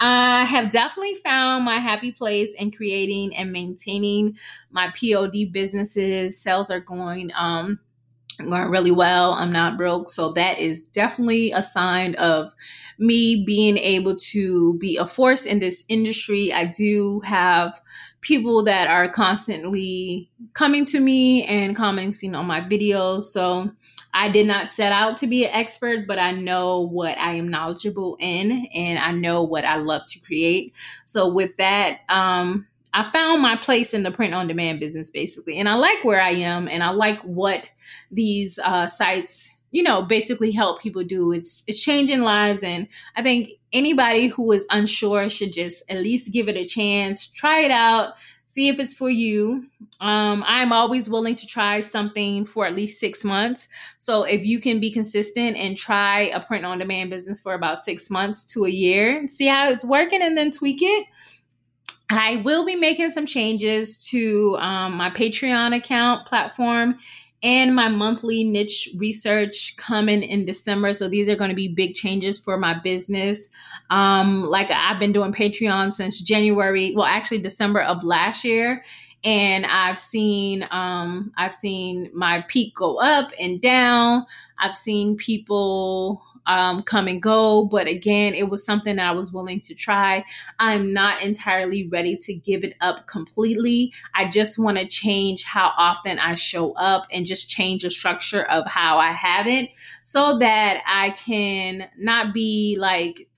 I 0.00 0.44
have 0.44 0.70
definitely 0.70 1.14
found 1.16 1.64
my 1.64 1.78
happy 1.78 2.12
place 2.12 2.52
in 2.54 2.70
creating 2.72 3.34
and 3.36 3.52
maintaining 3.52 4.36
my 4.70 4.92
POD 4.94 5.46
businesses. 5.46 6.38
Sales 6.40 6.70
are 6.70 6.80
going 6.80 7.30
um 7.36 7.78
going 8.38 8.68
really 8.70 8.90
well. 8.90 9.32
I'm 9.32 9.52
not 9.52 9.78
broke, 9.78 10.10
so 10.10 10.32
that 10.32 10.58
is 10.58 10.82
definitely 10.82 11.52
a 11.52 11.62
sign 11.62 12.16
of 12.16 12.54
me 12.98 13.44
being 13.44 13.76
able 13.78 14.16
to 14.16 14.74
be 14.78 14.96
a 14.96 15.06
force 15.06 15.46
in 15.46 15.58
this 15.58 15.84
industry. 15.88 16.52
I 16.52 16.66
do 16.66 17.20
have 17.20 17.80
people 18.20 18.64
that 18.64 18.88
are 18.88 19.08
constantly 19.08 20.30
coming 20.54 20.84
to 20.86 20.98
me 20.98 21.44
and 21.44 21.76
commenting 21.76 22.34
on 22.34 22.46
my 22.46 22.60
videos. 22.60 23.24
So 23.24 23.70
I 24.14 24.30
did 24.30 24.46
not 24.46 24.72
set 24.72 24.92
out 24.92 25.16
to 25.18 25.26
be 25.26 25.44
an 25.44 25.52
expert, 25.52 26.06
but 26.06 26.18
I 26.18 26.32
know 26.32 26.80
what 26.80 27.18
I 27.18 27.34
am 27.34 27.50
knowledgeable 27.50 28.16
in 28.20 28.66
and 28.74 28.98
I 28.98 29.10
know 29.10 29.42
what 29.42 29.64
I 29.64 29.76
love 29.76 30.02
to 30.12 30.20
create. 30.20 30.72
So 31.04 31.32
with 31.32 31.50
that, 31.58 31.98
um, 32.08 32.66
I 32.94 33.10
found 33.10 33.42
my 33.42 33.56
place 33.56 33.92
in 33.92 34.04
the 34.04 34.12
print 34.12 34.34
on 34.34 34.46
demand 34.46 34.80
business 34.80 35.10
basically. 35.10 35.58
And 35.58 35.68
I 35.68 35.74
like 35.74 36.02
where 36.04 36.20
I 36.20 36.30
am 36.30 36.68
and 36.68 36.82
I 36.82 36.90
like 36.90 37.20
what 37.22 37.68
these 38.10 38.58
uh, 38.60 38.86
sites 38.86 39.53
you 39.74 39.82
know 39.82 40.02
basically 40.02 40.52
help 40.52 40.80
people 40.80 41.02
do. 41.02 41.32
It's 41.32 41.64
it's 41.66 41.82
changing 41.82 42.20
lives 42.20 42.62
and 42.62 42.86
i 43.16 43.22
think 43.22 43.50
anybody 43.72 44.28
who 44.28 44.52
is 44.52 44.66
unsure 44.70 45.28
should 45.28 45.52
just 45.52 45.82
at 45.90 45.98
least 45.98 46.32
give 46.32 46.48
it 46.48 46.56
a 46.56 46.66
chance 46.66 47.26
try 47.26 47.60
it 47.60 47.70
out 47.70 48.14
see 48.46 48.68
if 48.68 48.78
it's 48.78 48.94
for 48.94 49.10
you. 49.10 49.64
Um, 50.00 50.44
i'm 50.46 50.72
always 50.72 51.10
willing 51.10 51.34
to 51.36 51.46
try 51.46 51.80
something 51.80 52.46
for 52.46 52.66
at 52.66 52.74
least 52.74 53.00
six 53.00 53.24
months. 53.24 53.68
So 53.98 54.22
if 54.22 54.44
you 54.44 54.60
can 54.60 54.78
be 54.78 54.92
consistent 54.92 55.56
and 55.56 55.76
try 55.76 56.22
a 56.34 56.40
print 56.40 56.64
on 56.64 56.78
demand 56.78 57.10
business 57.10 57.40
for 57.40 57.54
about 57.54 57.80
six 57.80 58.10
months 58.10 58.44
to 58.52 58.64
a 58.64 58.70
year 58.70 59.26
see 59.26 59.46
how 59.46 59.70
it's 59.70 59.84
working 59.84 60.22
and 60.22 60.36
then 60.36 60.50
tweak 60.50 60.80
it 60.82 61.06
I 62.10 62.42
will 62.44 62.64
be 62.66 62.76
making 62.76 63.10
some 63.10 63.26
changes 63.26 64.06
to 64.10 64.56
um, 64.60 64.94
my 64.94 65.10
Patreon 65.10 65.74
account 65.74 66.26
platform 66.26 66.98
and 67.44 67.74
my 67.74 67.88
monthly 67.88 68.42
niche 68.42 68.88
research 68.96 69.76
coming 69.76 70.22
in 70.22 70.46
December. 70.46 70.94
So 70.94 71.08
these 71.08 71.28
are 71.28 71.36
going 71.36 71.50
to 71.50 71.56
be 71.56 71.68
big 71.68 71.94
changes 71.94 72.38
for 72.38 72.56
my 72.56 72.72
business. 72.80 73.48
Um, 73.90 74.44
like 74.44 74.70
I've 74.70 74.98
been 74.98 75.12
doing 75.12 75.30
Patreon 75.30 75.92
since 75.92 76.20
January, 76.20 76.94
well, 76.96 77.04
actually 77.04 77.42
December 77.42 77.82
of 77.82 78.02
last 78.02 78.44
year. 78.44 78.82
And 79.24 79.66
I've 79.66 79.98
seen 79.98 80.66
um, 80.70 81.32
I've 81.36 81.54
seen 81.54 82.10
my 82.14 82.44
peak 82.48 82.74
go 82.74 82.96
up 82.96 83.30
and 83.38 83.60
down. 83.60 84.24
I've 84.58 84.76
seen 84.76 85.16
people 85.16 86.22
um, 86.46 86.82
come 86.82 87.08
and 87.08 87.22
go. 87.22 87.66
But 87.66 87.86
again, 87.86 88.34
it 88.34 88.48
was 88.48 88.64
something 88.64 88.96
that 88.96 89.06
I 89.06 89.12
was 89.12 89.32
willing 89.32 89.60
to 89.60 89.74
try. 89.74 90.24
I'm 90.58 90.92
not 90.92 91.22
entirely 91.22 91.88
ready 91.88 92.16
to 92.18 92.34
give 92.34 92.64
it 92.64 92.74
up 92.80 93.06
completely. 93.06 93.92
I 94.14 94.28
just 94.28 94.58
want 94.58 94.78
to 94.78 94.88
change 94.88 95.44
how 95.44 95.72
often 95.76 96.18
I 96.18 96.34
show 96.34 96.72
up 96.72 97.06
and 97.10 97.26
just 97.26 97.48
change 97.48 97.82
the 97.82 97.90
structure 97.90 98.44
of 98.44 98.66
how 98.66 98.98
I 98.98 99.12
have 99.12 99.46
it 99.46 99.70
so 100.02 100.38
that 100.38 100.82
I 100.86 101.10
can 101.10 101.88
not 101.98 102.34
be 102.34 102.76
like, 102.78 103.28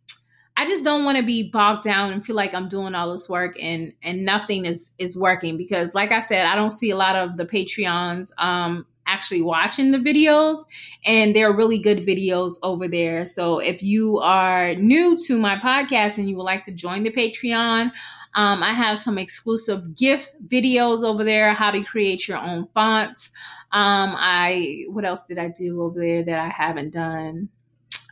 I 0.59 0.67
just 0.67 0.85
don't 0.85 1.05
want 1.05 1.19
to 1.19 1.25
be 1.25 1.51
bogged 1.51 1.85
down 1.85 2.13
and 2.13 2.25
feel 2.25 2.35
like 2.35 2.55
I'm 2.55 2.69
doing 2.69 2.95
all 2.95 3.13
this 3.13 3.29
work 3.29 3.57
and 3.61 3.93
and 4.03 4.25
nothing 4.25 4.65
is 4.65 4.93
is 4.99 5.19
working 5.19 5.59
because 5.59 5.95
like 5.95 6.13
I 6.13 6.21
said, 6.21 6.47
I 6.47 6.55
don't 6.55 6.71
see 6.71 6.91
a 6.91 6.97
lot 6.97 7.15
of 7.15 7.37
the 7.37 7.45
Patreons 7.45 8.31
um 8.39 8.87
actually 9.07 9.43
watching 9.43 9.91
the 9.91 9.99
videos 9.99 10.59
and 11.05 11.35
there 11.35 11.49
are 11.49 11.57
really 11.57 11.79
good 11.79 11.99
videos 11.99 12.55
over 12.63 12.89
there. 12.89 13.25
So 13.25 13.59
if 13.59 13.83
you 13.83 14.19
are 14.19 14.75
new 14.75 15.17
to 15.27 15.39
my 15.39 15.57
podcast 15.57 16.19
and 16.19 16.29
you 16.29 16.37
would 16.37 16.43
like 16.43 16.63
to 16.65 16.73
join 16.73 17.03
the 17.03 17.13
patreon 17.13 17.93
um, 18.37 18.63
i 18.63 18.73
have 18.73 18.99
some 18.99 19.19
exclusive 19.19 19.97
gift 19.97 20.35
videos 20.47 21.03
over 21.03 21.25
there 21.25 21.53
how 21.55 21.71
to 21.71 21.83
create 21.83 22.29
your 22.29 22.39
own 22.39 22.69
fonts. 22.75 23.33
Um, 23.73 24.15
i 24.17 24.85
what 24.89 25.05
else 25.05 25.25
did 25.25 25.39
i 25.39 25.49
do 25.49 25.83
over 25.83 25.99
there 25.99 26.23
that 26.23 26.39
i 26.39 26.49
haven't 26.49 26.93
done? 26.93 27.49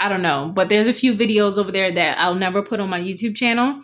I 0.01 0.09
don't 0.09 0.23
know, 0.23 0.51
but 0.55 0.69
there's 0.69 0.89
a 0.89 0.93
few 0.93 1.15
videos 1.15 1.57
over 1.57 1.71
there 1.71 1.93
that 1.93 2.19
I'll 2.19 2.35
never 2.35 2.63
put 2.63 2.81
on 2.81 2.91
my 2.91 3.01
YouTube 3.01 3.37
channel 3.37 3.81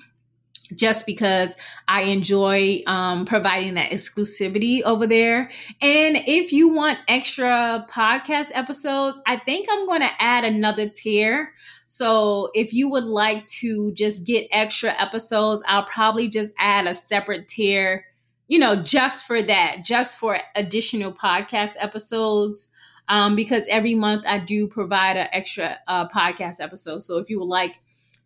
just 0.75 1.07
because 1.07 1.57
I 1.89 2.03
enjoy 2.03 2.83
um, 2.87 3.25
providing 3.25 3.75
that 3.75 3.91
exclusivity 3.91 4.83
over 4.83 5.07
there. 5.07 5.49
And 5.81 6.17
if 6.27 6.53
you 6.53 6.69
want 6.69 6.99
extra 7.09 7.87
podcast 7.91 8.49
episodes, 8.53 9.19
I 9.27 9.37
think 9.39 9.69
I'm 9.71 9.87
going 9.87 10.01
to 10.01 10.11
add 10.19 10.45
another 10.45 10.89
tier. 10.89 11.53
So 11.87 12.51
if 12.55 12.73
you 12.73 12.89
would 12.89 13.05
like 13.05 13.45
to 13.47 13.93
just 13.95 14.25
get 14.25 14.47
extra 14.53 14.91
episodes, 15.01 15.63
I'll 15.67 15.85
probably 15.85 16.29
just 16.29 16.53
add 16.59 16.87
a 16.87 16.95
separate 16.95 17.49
tier, 17.49 18.05
you 18.47 18.59
know, 18.59 18.83
just 18.83 19.27
for 19.27 19.43
that, 19.43 19.85
just 19.85 20.19
for 20.19 20.39
additional 20.55 21.13
podcast 21.13 21.75
episodes. 21.79 22.69
Um, 23.09 23.35
because 23.35 23.67
every 23.67 23.97
month 23.97 24.25
I 24.25 24.39
do 24.39 24.69
provide 24.69 25.17
an 25.17 25.27
extra 25.33 25.79
uh, 25.89 26.09
podcast 26.09 26.61
episode. 26.61 27.03
So 27.03 27.19
if 27.19 27.29
you 27.29 27.41
would 27.41 27.47
like 27.47 27.81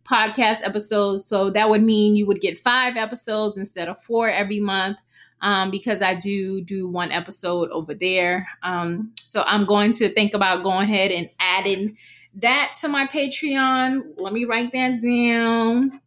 podcast 0.09 0.59
episodes. 0.63 1.25
So 1.25 1.49
that 1.51 1.69
would 1.69 1.83
mean 1.83 2.15
you 2.15 2.25
would 2.27 2.41
get 2.41 2.57
five 2.57 2.95
episodes 2.95 3.57
instead 3.57 3.87
of 3.87 4.01
four 4.01 4.29
every 4.29 4.59
month. 4.59 4.97
Um, 5.41 5.69
because 5.69 6.01
I 6.01 6.15
do 6.15 6.61
do 6.61 6.87
one 6.87 7.11
episode 7.11 7.69
over 7.69 7.93
there. 7.93 8.47
Um, 8.63 9.11
so 9.19 9.43
I'm 9.45 9.65
going 9.65 9.91
to 9.93 10.09
think 10.09 10.33
about 10.33 10.63
going 10.63 10.85
ahead 10.85 11.11
and 11.11 11.29
adding 11.39 11.97
that 12.35 12.75
to 12.79 12.87
my 12.87 13.05
Patreon. 13.05 14.01
Let 14.17 14.33
me 14.33 14.45
write 14.45 14.71
that 14.71 15.01
down. 15.01 15.99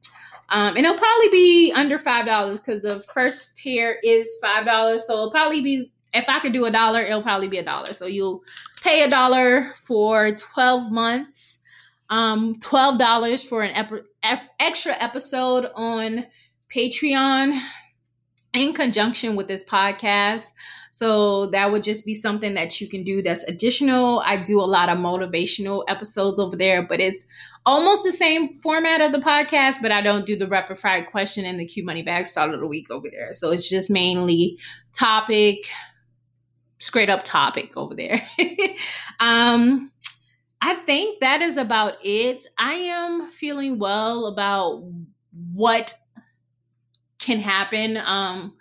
Um, 0.50 0.76
and 0.76 0.78
it'll 0.78 0.96
probably 0.96 1.28
be 1.28 1.72
under 1.72 1.98
five 1.98 2.26
dollars 2.26 2.58
because 2.60 2.82
the 2.82 3.00
first 3.00 3.58
tier 3.58 3.98
is 4.02 4.38
five 4.42 4.64
dollars. 4.64 5.06
So 5.06 5.12
it'll 5.12 5.30
probably 5.30 5.60
be 5.60 5.92
if 6.14 6.28
I 6.28 6.40
could 6.40 6.52
do 6.52 6.64
a 6.64 6.70
dollar, 6.70 7.02
it'll 7.02 7.22
probably 7.22 7.48
be 7.48 7.58
a 7.58 7.64
dollar. 7.64 7.92
So 7.92 8.06
you'll 8.06 8.42
pay 8.82 9.02
a 9.02 9.10
dollar 9.10 9.72
for 9.74 10.34
12 10.34 10.90
months 10.90 11.57
um, 12.10 12.58
$12 12.60 13.48
for 13.48 13.62
an 13.62 13.72
ep- 13.74 14.04
ep- 14.22 14.50
extra 14.58 14.94
episode 14.98 15.70
on 15.74 16.26
Patreon 16.74 17.60
in 18.54 18.72
conjunction 18.74 19.36
with 19.36 19.48
this 19.48 19.64
podcast. 19.64 20.52
So 20.90 21.46
that 21.50 21.70
would 21.70 21.84
just 21.84 22.04
be 22.04 22.14
something 22.14 22.54
that 22.54 22.80
you 22.80 22.88
can 22.88 23.04
do 23.04 23.22
that's 23.22 23.44
additional. 23.44 24.20
I 24.20 24.36
do 24.36 24.60
a 24.60 24.62
lot 24.62 24.88
of 24.88 24.98
motivational 24.98 25.84
episodes 25.86 26.40
over 26.40 26.56
there, 26.56 26.82
but 26.82 26.98
it's 26.98 27.26
almost 27.64 28.02
the 28.02 28.12
same 28.12 28.52
format 28.54 29.00
of 29.00 29.12
the 29.12 29.18
podcast, 29.18 29.76
but 29.82 29.92
I 29.92 30.00
don't 30.00 30.26
do 30.26 30.36
the 30.36 30.48
rapid 30.48 30.78
fire 30.78 31.04
question 31.04 31.44
and 31.44 31.60
the 31.60 31.66
Q 31.66 31.84
Money 31.84 32.02
Bag 32.02 32.26
start 32.26 32.52
of 32.54 32.60
the 32.60 32.66
week 32.66 32.90
over 32.90 33.08
there. 33.10 33.32
So 33.32 33.52
it's 33.52 33.68
just 33.68 33.90
mainly 33.90 34.58
topic, 34.92 35.68
straight 36.78 37.10
up 37.10 37.22
topic 37.22 37.76
over 37.76 37.94
there. 37.94 38.26
um, 39.20 39.92
I 40.60 40.74
think 40.74 41.20
that 41.20 41.40
is 41.40 41.56
about 41.56 41.94
it. 42.02 42.46
I 42.58 42.74
am 42.74 43.28
feeling 43.30 43.78
well 43.78 44.26
about 44.26 44.82
what 45.52 45.94
can 47.18 47.40
happen. 47.40 47.96
Um 47.98 48.54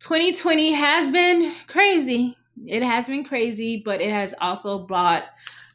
2020 0.00 0.72
has 0.72 1.08
been 1.10 1.52
crazy. 1.66 2.36
It 2.66 2.82
has 2.82 3.06
been 3.06 3.24
crazy, 3.24 3.82
but 3.84 4.00
it 4.00 4.10
has 4.10 4.34
also 4.40 4.86
brought 4.86 5.26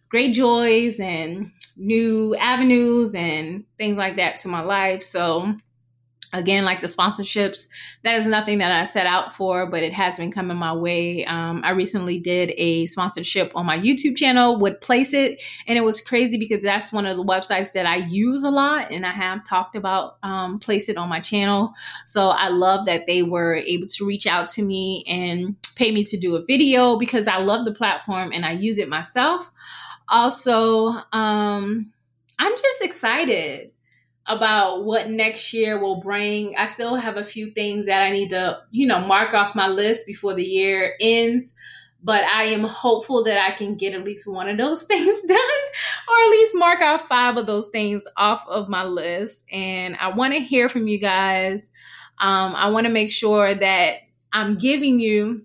great 0.09 0.33
joys 0.33 0.99
and 0.99 1.47
new 1.77 2.35
avenues 2.35 3.15
and 3.15 3.65
things 3.77 3.97
like 3.97 4.17
that 4.17 4.37
to 4.39 4.47
my 4.47 4.61
life. 4.61 5.03
So 5.03 5.55
again 6.33 6.63
like 6.63 6.81
the 6.81 6.87
sponsorships 6.87 7.67
that 8.03 8.15
is 8.15 8.27
nothing 8.27 8.59
that 8.59 8.71
i 8.71 8.83
set 8.83 9.05
out 9.05 9.35
for 9.35 9.65
but 9.69 9.81
it 9.81 9.93
has 9.93 10.17
been 10.17 10.31
coming 10.31 10.57
my 10.57 10.73
way. 10.73 11.25
Um, 11.25 11.61
i 11.63 11.71
recently 11.71 12.19
did 12.19 12.51
a 12.57 12.85
sponsorship 12.85 13.51
on 13.55 13.65
my 13.65 13.77
youtube 13.77 14.15
channel 14.15 14.59
with 14.59 14.79
Placeit, 14.79 15.39
and 15.67 15.77
it 15.77 15.81
was 15.81 16.01
crazy 16.01 16.37
because 16.37 16.63
that's 16.63 16.93
one 16.93 17.05
of 17.05 17.17
the 17.17 17.23
websites 17.23 17.71
that 17.73 17.85
i 17.85 17.97
use 17.97 18.43
a 18.43 18.49
lot 18.49 18.91
and 18.91 19.05
i 19.05 19.11
have 19.11 19.43
talked 19.43 19.75
about 19.75 20.17
um, 20.23 20.59
Placeit 20.59 20.97
on 20.97 21.09
my 21.09 21.19
channel. 21.19 21.73
So 22.05 22.29
i 22.29 22.49
love 22.49 22.85
that 22.85 23.07
they 23.07 23.23
were 23.23 23.55
able 23.55 23.87
to 23.87 24.05
reach 24.05 24.27
out 24.27 24.47
to 24.49 24.61
me 24.61 25.03
and 25.07 25.55
pay 25.75 25.91
me 25.91 26.03
to 26.03 26.17
do 26.17 26.35
a 26.35 26.45
video 26.45 26.97
because 26.97 27.27
i 27.27 27.37
love 27.37 27.65
the 27.65 27.73
platform 27.73 28.31
and 28.31 28.45
i 28.45 28.51
use 28.51 28.77
it 28.77 28.89
myself. 28.89 29.49
Also 30.07 30.89
um, 31.11 31.91
i'm 32.37 32.51
just 32.53 32.81
excited 32.81 33.71
about 34.29 34.85
what 34.85 35.09
next 35.09 35.51
year 35.53 35.79
will 35.79 35.99
bring. 35.99 36.55
I 36.55 36.67
still 36.67 36.95
have 36.95 37.17
a 37.17 37.23
few 37.23 37.49
things 37.49 37.87
that 37.87 38.03
I 38.03 38.11
need 38.11 38.29
to, 38.29 38.59
you 38.69 38.85
know, 38.85 38.99
mark 38.99 39.33
off 39.33 39.55
my 39.55 39.67
list 39.67 40.05
before 40.05 40.35
the 40.35 40.43
year 40.43 40.93
ends. 41.01 41.55
But 42.01 42.23
I 42.23 42.45
am 42.45 42.63
hopeful 42.63 43.23
that 43.25 43.43
I 43.43 43.55
can 43.57 43.75
get 43.75 43.93
at 43.93 44.05
least 44.05 44.31
one 44.31 44.47
of 44.47 44.57
those 44.57 44.83
things 44.85 45.21
done, 45.21 45.37
or 45.37 46.15
at 46.15 46.29
least 46.29 46.55
mark 46.55 46.79
out 46.79 47.01
five 47.01 47.37
of 47.37 47.47
those 47.47 47.69
things 47.69 48.03
off 48.15 48.47
of 48.47 48.69
my 48.69 48.83
list. 48.83 49.45
And 49.51 49.97
I 49.99 50.09
want 50.09 50.33
to 50.33 50.39
hear 50.39 50.69
from 50.69 50.87
you 50.87 50.99
guys. 50.99 51.71
Um, 52.19 52.55
I 52.55 52.69
want 52.69 52.85
to 52.85 52.93
make 52.93 53.09
sure 53.09 53.55
that 53.55 53.95
I'm 54.31 54.57
giving 54.57 54.99
you 54.99 55.41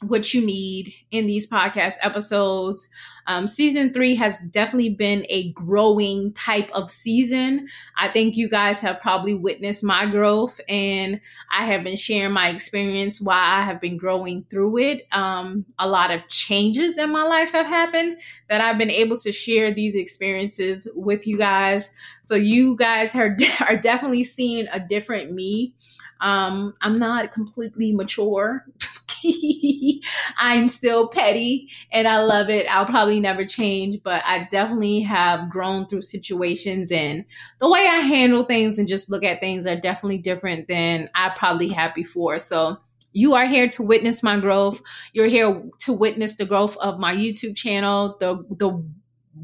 what 0.00 0.32
you 0.32 0.44
need 0.44 0.94
in 1.10 1.26
these 1.26 1.46
podcast 1.46 1.96
episodes. 2.02 2.88
Um, 3.26 3.48
season 3.48 3.92
three 3.92 4.14
has 4.16 4.40
definitely 4.50 4.90
been 4.90 5.26
a 5.28 5.52
growing 5.52 6.32
type 6.34 6.70
of 6.72 6.90
season. 6.90 7.68
I 7.98 8.08
think 8.08 8.36
you 8.36 8.48
guys 8.48 8.80
have 8.80 9.00
probably 9.00 9.34
witnessed 9.34 9.82
my 9.82 10.06
growth, 10.06 10.60
and 10.68 11.20
I 11.50 11.64
have 11.66 11.84
been 11.84 11.96
sharing 11.96 12.32
my 12.32 12.48
experience 12.50 13.20
why 13.20 13.58
I 13.58 13.62
have 13.62 13.80
been 13.80 13.96
growing 13.96 14.44
through 14.50 14.78
it. 14.78 15.06
Um, 15.12 15.64
a 15.78 15.88
lot 15.88 16.10
of 16.10 16.26
changes 16.28 16.98
in 16.98 17.10
my 17.10 17.22
life 17.22 17.52
have 17.52 17.66
happened 17.66 18.18
that 18.48 18.60
I've 18.60 18.78
been 18.78 18.90
able 18.90 19.16
to 19.16 19.32
share 19.32 19.72
these 19.72 19.94
experiences 19.94 20.88
with 20.94 21.26
you 21.26 21.38
guys. 21.38 21.90
So 22.22 22.34
you 22.34 22.76
guys 22.76 23.14
are, 23.14 23.36
are 23.60 23.76
definitely 23.76 24.24
seeing 24.24 24.66
a 24.72 24.80
different 24.80 25.32
me. 25.32 25.74
Um, 26.20 26.74
I'm 26.80 26.98
not 26.98 27.32
completely 27.32 27.92
mature. 27.94 28.64
I'm 30.38 30.68
still 30.68 31.08
petty 31.08 31.70
and 31.92 32.06
I 32.06 32.22
love 32.22 32.50
it. 32.50 32.66
I'll 32.66 32.86
probably 32.86 33.20
never 33.20 33.44
change, 33.44 34.02
but 34.02 34.22
I 34.24 34.46
definitely 34.50 35.00
have 35.00 35.50
grown 35.50 35.86
through 35.88 36.02
situations 36.02 36.90
and 36.90 37.24
the 37.58 37.68
way 37.68 37.86
I 37.86 38.00
handle 38.00 38.44
things 38.44 38.78
and 38.78 38.88
just 38.88 39.10
look 39.10 39.24
at 39.24 39.40
things 39.40 39.66
are 39.66 39.80
definitely 39.80 40.18
different 40.18 40.68
than 40.68 41.08
I 41.14 41.32
probably 41.36 41.68
had 41.68 41.94
before. 41.94 42.38
So 42.38 42.76
you 43.12 43.34
are 43.34 43.46
here 43.46 43.68
to 43.68 43.82
witness 43.82 44.22
my 44.22 44.38
growth. 44.38 44.82
You're 45.12 45.28
here 45.28 45.62
to 45.80 45.92
witness 45.92 46.36
the 46.36 46.44
growth 46.44 46.76
of 46.78 46.98
my 46.98 47.14
YouTube 47.14 47.56
channel, 47.56 48.16
the 48.20 48.44
the 48.58 48.84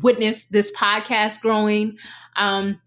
witness 0.03 0.47
this 0.47 0.71
podcast 0.77 1.41
growing. 1.41 1.97
Um, 2.37 2.81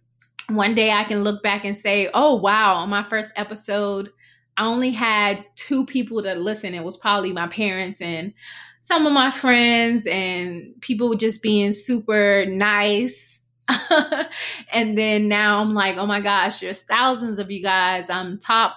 one 0.49 0.75
day 0.75 0.91
I 0.91 1.05
can 1.05 1.23
look 1.23 1.41
back 1.41 1.63
and 1.63 1.75
say, 1.75 2.09
"Oh 2.13 2.35
wow, 2.35 2.75
on 2.75 2.89
my 2.89 3.03
first 3.03 3.31
episode, 3.37 4.09
I 4.57 4.65
only 4.65 4.91
had 4.91 5.45
two 5.55 5.85
people 5.85 6.21
to 6.23 6.35
listen. 6.35 6.73
It 6.73 6.83
was 6.83 6.97
probably 6.97 7.33
my 7.33 7.47
parents 7.47 8.01
and 8.01 8.33
some 8.81 9.07
of 9.07 9.13
my 9.13 9.31
friends 9.31 10.05
and 10.05 10.73
people 10.81 11.09
were 11.09 11.15
just 11.15 11.41
being 11.41 11.71
super 11.71 12.45
nice. 12.45 13.41
and 14.73 14.97
then 14.97 15.27
now 15.27 15.61
I'm 15.61 15.73
like, 15.73 15.95
oh 15.97 16.05
my 16.05 16.21
gosh, 16.21 16.59
there's 16.59 16.83
thousands 16.83 17.39
of 17.39 17.49
you 17.49 17.63
guys. 17.63 18.09
I'm 18.09 18.37
top 18.37 18.75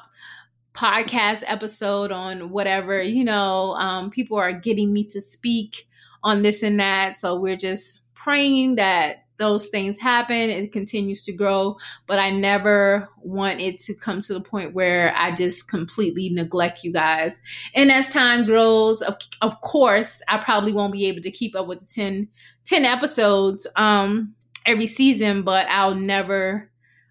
podcast 0.73 1.42
episode 1.47 2.12
on 2.12 2.50
whatever, 2.50 3.02
you 3.02 3.25
know, 3.25 3.73
um, 3.78 4.11
people 4.11 4.37
are 4.37 4.52
getting 4.52 4.92
me 4.92 5.04
to 5.04 5.21
speak 5.21 5.88
on 6.23 6.42
this 6.42 6.62
and 6.62 6.78
that. 6.78 7.14
So 7.14 7.37
we're 7.37 7.56
just 7.56 8.00
praying 8.14 8.76
that 8.76 9.25
those 9.38 9.68
things 9.68 9.98
happen 9.98 10.50
it 10.50 10.72
continues 10.72 11.24
to 11.24 11.32
grow 11.32 11.76
but 12.06 12.18
i 12.18 12.30
never 12.30 13.08
want 13.22 13.60
it 13.60 13.78
to 13.78 13.94
come 13.94 14.20
to 14.20 14.32
the 14.32 14.40
point 14.40 14.74
where 14.74 15.14
i 15.18 15.34
just 15.34 15.68
completely 15.68 16.30
neglect 16.30 16.84
you 16.84 16.92
guys. 16.92 17.38
And 17.74 17.90
as 17.90 18.12
time 18.12 18.46
grows 18.46 19.02
of, 19.02 19.16
of 19.42 19.60
course 19.60 20.22
i 20.28 20.38
probably 20.38 20.72
won't 20.72 20.92
be 20.92 21.06
able 21.06 21.22
to 21.22 21.30
keep 21.30 21.54
up 21.54 21.66
with 21.66 21.80
the 21.80 21.86
10, 21.86 22.28
10 22.64 22.84
episodes 22.84 23.66
um 23.76 24.34
every 24.64 24.86
season 24.86 25.42
but 25.42 25.66
i'll 25.68 25.94
never 25.94 26.70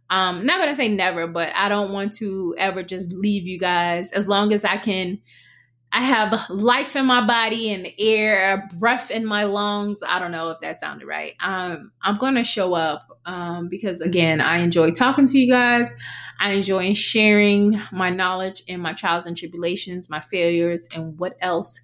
um 0.10 0.46
not 0.46 0.60
gonna 0.60 0.76
say 0.76 0.88
never 0.88 1.28
but 1.28 1.52
i 1.56 1.70
don't 1.70 1.94
want 1.94 2.14
to 2.14 2.54
ever 2.58 2.84
just 2.84 3.14
leave 3.14 3.44
you 3.44 3.60
guys. 3.60 4.12
As 4.12 4.28
long 4.28 4.54
as 4.54 4.66
i 4.66 4.78
can 4.78 5.20
I 5.96 6.02
have 6.02 6.50
life 6.50 6.98
in 6.98 7.06
my 7.06 7.26
body 7.26 7.72
and 7.72 7.88
air, 7.98 8.68
breath 8.74 9.10
in 9.10 9.26
my 9.26 9.46
lungs. 9.46 10.02
I 10.06 10.20
don't 10.20 10.34
know 10.34 10.50
if 10.50 10.60
that 10.60 10.78
sounded 10.78 11.08
right. 11.08 11.36
Um, 11.40 11.94
I'm 12.02 12.18
going 12.18 12.36
to 12.36 12.44
show 12.44 12.74
up 12.74 13.08
um, 13.26 13.70
because, 13.70 14.02
again, 14.02 14.42
I 14.42 14.58
enjoy 14.58 14.92
talking 14.92 15.26
to 15.26 15.40
you 15.40 15.50
guys. 15.50 15.90
I 16.38 16.52
enjoy 16.52 16.94
sharing 16.96 17.82
my 17.94 18.10
knowledge 18.10 18.62
and 18.68 18.82
my 18.82 18.92
trials 18.92 19.26
and 19.26 19.38
tribulations, 19.38 20.10
my 20.10 20.20
failures, 20.20 20.90
and 20.94 21.18
what 21.18 21.38
else. 21.40 21.80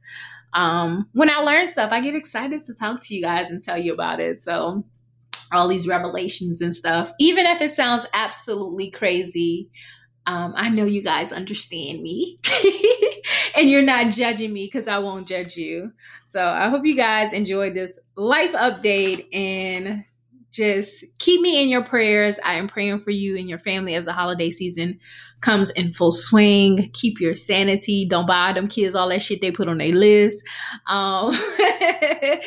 Um, 0.51 1.07
when 1.13 1.29
I 1.29 1.37
learn 1.37 1.67
stuff, 1.67 1.93
I 1.93 2.01
get 2.01 2.13
excited 2.13 2.65
to 2.65 2.75
talk 2.75 2.99
to 3.03 3.15
you 3.15 3.21
guys 3.21 3.49
and 3.49 3.63
tell 3.63 3.77
you 3.77 3.93
about 3.93 4.19
it. 4.19 4.41
So, 4.41 4.83
all 5.53 5.69
these 5.69 5.87
revelations 5.87 6.59
and 6.59 6.75
stuff, 6.75 7.13
even 7.17 7.45
if 7.45 7.61
it 7.61 7.71
sounds 7.71 8.05
absolutely 8.13 8.91
crazy, 8.91 9.69
um, 10.25 10.53
I 10.57 10.69
know 10.69 10.83
you 10.83 11.01
guys 11.01 11.31
understand 11.31 12.01
me 12.01 12.37
and 13.55 13.69
you're 13.69 13.81
not 13.81 14.11
judging 14.11 14.53
me 14.53 14.65
because 14.65 14.87
I 14.87 14.99
won't 14.99 15.27
judge 15.27 15.55
you. 15.55 15.91
So 16.27 16.43
I 16.43 16.69
hope 16.69 16.85
you 16.85 16.95
guys 16.95 17.33
enjoyed 17.33 17.73
this 17.73 17.99
life 18.15 18.53
update 18.53 19.27
and 19.33 20.03
just 20.51 21.05
keep 21.19 21.39
me 21.41 21.63
in 21.63 21.69
your 21.69 21.83
prayers. 21.83 22.37
I 22.43 22.55
am 22.55 22.67
praying 22.67 22.99
for 22.99 23.11
you 23.11 23.37
and 23.37 23.47
your 23.47 23.57
family 23.57 23.95
as 23.95 24.05
the 24.05 24.13
holiday 24.13 24.49
season 24.49 24.99
comes 25.39 25.71
in 25.71 25.93
full 25.93 26.11
swing. 26.11 26.89
Keep 26.93 27.19
your 27.19 27.35
sanity. 27.35 28.05
Don't 28.07 28.27
buy 28.27 28.53
them 28.53 28.67
kids 28.67 28.93
all 28.93 29.09
that 29.09 29.21
shit 29.21 29.41
they 29.41 29.51
put 29.51 29.69
on 29.69 29.77
their 29.77 29.93
list. 29.93 30.43
Um, 30.87 31.31
I 31.33 32.41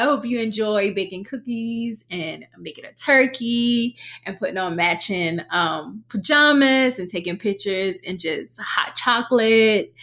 hope 0.00 0.24
you 0.26 0.38
enjoy 0.38 0.94
baking 0.94 1.24
cookies 1.24 2.04
and 2.10 2.44
making 2.58 2.84
a 2.84 2.92
turkey 2.92 3.96
and 4.24 4.38
putting 4.38 4.58
on 4.58 4.76
matching 4.76 5.40
um, 5.50 6.04
pajamas 6.08 6.98
and 6.98 7.08
taking 7.08 7.38
pictures 7.38 8.00
and 8.06 8.20
just 8.20 8.60
hot 8.60 8.96
chocolate 8.96 9.94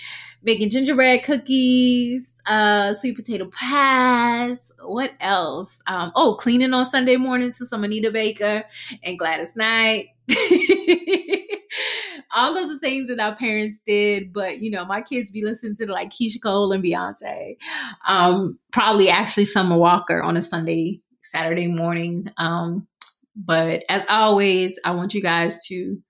making 0.44 0.70
gingerbread 0.70 1.24
cookies, 1.24 2.40
uh, 2.46 2.94
sweet 2.94 3.16
potato 3.16 3.50
pies. 3.52 4.72
What 4.82 5.12
else? 5.20 5.82
Um, 5.88 6.12
oh, 6.16 6.36
cleaning 6.36 6.74
on 6.74 6.86
Sunday 6.86 7.16
mornings 7.16 7.58
to 7.58 7.66
some 7.66 7.84
Anita 7.84 8.12
Baker 8.12 8.64
and 9.04 9.18
Gladys 9.18 9.56
Knight. 9.56 10.08
All 12.36 12.58
of 12.58 12.68
the 12.70 12.80
things 12.80 13.10
that 13.10 13.20
our 13.20 13.36
parents 13.36 13.80
did, 13.86 14.34
but 14.34 14.60
you 14.60 14.72
know, 14.72 14.86
my 14.86 15.02
kids 15.02 15.32
be 15.32 15.44
listening 15.44 15.76
to 15.78 15.92
like 15.92 16.10
Keyshia 16.10 16.42
Cole 16.42 16.72
and 16.72 16.84
Beyonce. 16.84 17.58
Um, 18.08 18.60
probably 18.72 19.10
actually 19.10 19.46
Summer 19.46 19.78
Walker 19.78 20.22
on 20.22 20.36
a 20.36 20.42
Sunday, 20.42 21.00
Saturday 21.22 21.68
morning. 21.68 22.32
Um, 22.38 22.88
but 23.36 23.84
as 23.90 24.04
always, 24.10 24.80
I 24.84 24.92
want 24.92 25.14
you 25.14 25.22
guys 25.22 25.64
to 25.68 26.02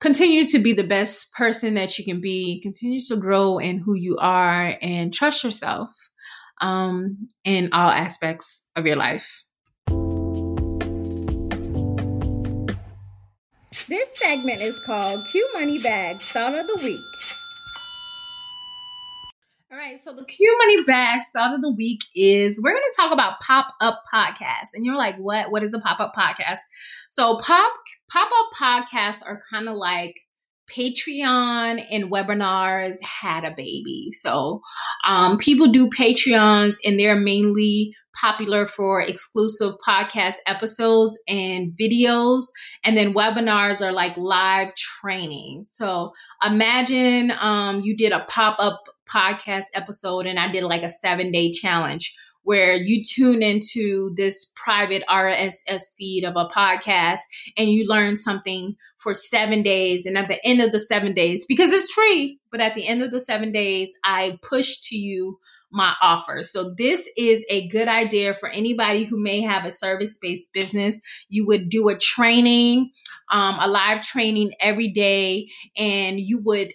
continue 0.00 0.46
to 0.48 0.58
be 0.58 0.72
the 0.72 0.86
best 0.86 1.32
person 1.34 1.74
that 1.74 1.98
you 1.98 2.04
can 2.04 2.20
be, 2.20 2.60
continue 2.62 3.00
to 3.08 3.16
grow 3.16 3.58
in 3.58 3.78
who 3.78 3.94
you 3.94 4.16
are, 4.18 4.76
and 4.80 5.12
trust 5.12 5.44
yourself 5.44 5.90
um, 6.60 7.28
in 7.44 7.70
all 7.72 7.90
aspects 7.90 8.64
of 8.76 8.86
your 8.86 8.96
life. 8.96 9.44
This 13.88 14.08
segment 14.16 14.60
is 14.60 14.78
called 14.86 15.20
Q 15.32 15.48
Money 15.52 15.78
Bag 15.78 16.22
Start 16.22 16.54
of 16.54 16.66
the 16.66 16.80
Week. 16.84 17.39
Right, 19.80 19.98
so 20.04 20.12
the 20.12 20.26
Q 20.26 20.58
Money 20.58 20.84
Bag 20.84 21.22
Start 21.22 21.54
of 21.54 21.62
the 21.62 21.70
Week 21.70 22.02
is 22.14 22.60
we're 22.62 22.72
going 22.72 22.82
to 22.82 22.96
talk 22.98 23.12
about 23.12 23.40
pop 23.40 23.72
up 23.80 24.02
podcasts, 24.12 24.74
and 24.74 24.84
you're 24.84 24.94
like, 24.94 25.16
what? 25.16 25.50
What 25.50 25.62
is 25.62 25.72
a 25.72 25.78
pop 25.78 26.00
up 26.00 26.14
podcast? 26.14 26.58
So 27.08 27.38
pop 27.38 27.72
pop 28.12 28.28
up 28.30 28.50
podcasts 28.60 29.22
are 29.24 29.40
kind 29.50 29.70
of 29.70 29.76
like 29.76 30.20
Patreon 30.74 31.84
and 31.90 32.10
webinars 32.10 32.96
had 33.02 33.44
a 33.44 33.50
baby. 33.50 34.10
So 34.12 34.60
um, 35.06 35.38
people 35.38 35.68
do 35.68 35.88
Patreons, 35.90 36.76
and 36.84 36.98
they're 36.98 37.18
mainly 37.18 37.94
popular 38.20 38.66
for 38.66 39.00
exclusive 39.00 39.74
podcast 39.86 40.34
episodes 40.46 41.18
and 41.28 41.72
videos. 41.80 42.44
And 42.84 42.96
then 42.96 43.14
webinars 43.14 43.84
are 43.84 43.92
like 43.92 44.16
live 44.16 44.74
training. 44.74 45.64
So 45.66 46.12
imagine 46.44 47.32
um, 47.40 47.80
you 47.82 47.96
did 47.96 48.12
a 48.12 48.24
pop 48.28 48.56
up 48.58 48.82
podcast 49.08 49.66
episode 49.74 50.26
and 50.26 50.38
I 50.38 50.50
did 50.50 50.64
like 50.64 50.82
a 50.82 50.90
seven 50.90 51.32
day 51.32 51.50
challenge 51.50 52.14
where 52.50 52.74
you 52.74 53.00
tune 53.00 53.44
into 53.44 54.12
this 54.16 54.50
private 54.56 55.04
RSS 55.08 55.82
feed 55.96 56.24
of 56.24 56.34
a 56.34 56.48
podcast 56.48 57.20
and 57.56 57.70
you 57.70 57.86
learn 57.86 58.16
something 58.16 58.74
for 58.98 59.14
seven 59.14 59.62
days. 59.62 60.04
And 60.04 60.18
at 60.18 60.26
the 60.26 60.44
end 60.44 60.60
of 60.60 60.72
the 60.72 60.80
seven 60.80 61.14
days, 61.14 61.44
because 61.46 61.70
it's 61.70 61.92
free, 61.92 62.40
but 62.50 62.60
at 62.60 62.74
the 62.74 62.88
end 62.88 63.04
of 63.04 63.12
the 63.12 63.20
seven 63.20 63.52
days, 63.52 63.92
I 64.02 64.36
push 64.42 64.80
to 64.88 64.96
you 64.96 65.38
my 65.70 65.94
offer. 66.02 66.42
So 66.42 66.74
this 66.76 67.08
is 67.16 67.44
a 67.48 67.68
good 67.68 67.86
idea 67.86 68.34
for 68.34 68.48
anybody 68.48 69.04
who 69.04 69.22
may 69.22 69.42
have 69.42 69.64
a 69.64 69.70
service-based 69.70 70.52
business. 70.52 71.00
You 71.28 71.46
would 71.46 71.68
do 71.68 71.88
a 71.88 71.96
training, 71.96 72.90
um, 73.30 73.58
a 73.60 73.68
live 73.68 74.02
training 74.02 74.54
every 74.58 74.90
day, 74.90 75.46
and 75.76 76.18
you 76.18 76.40
would 76.42 76.72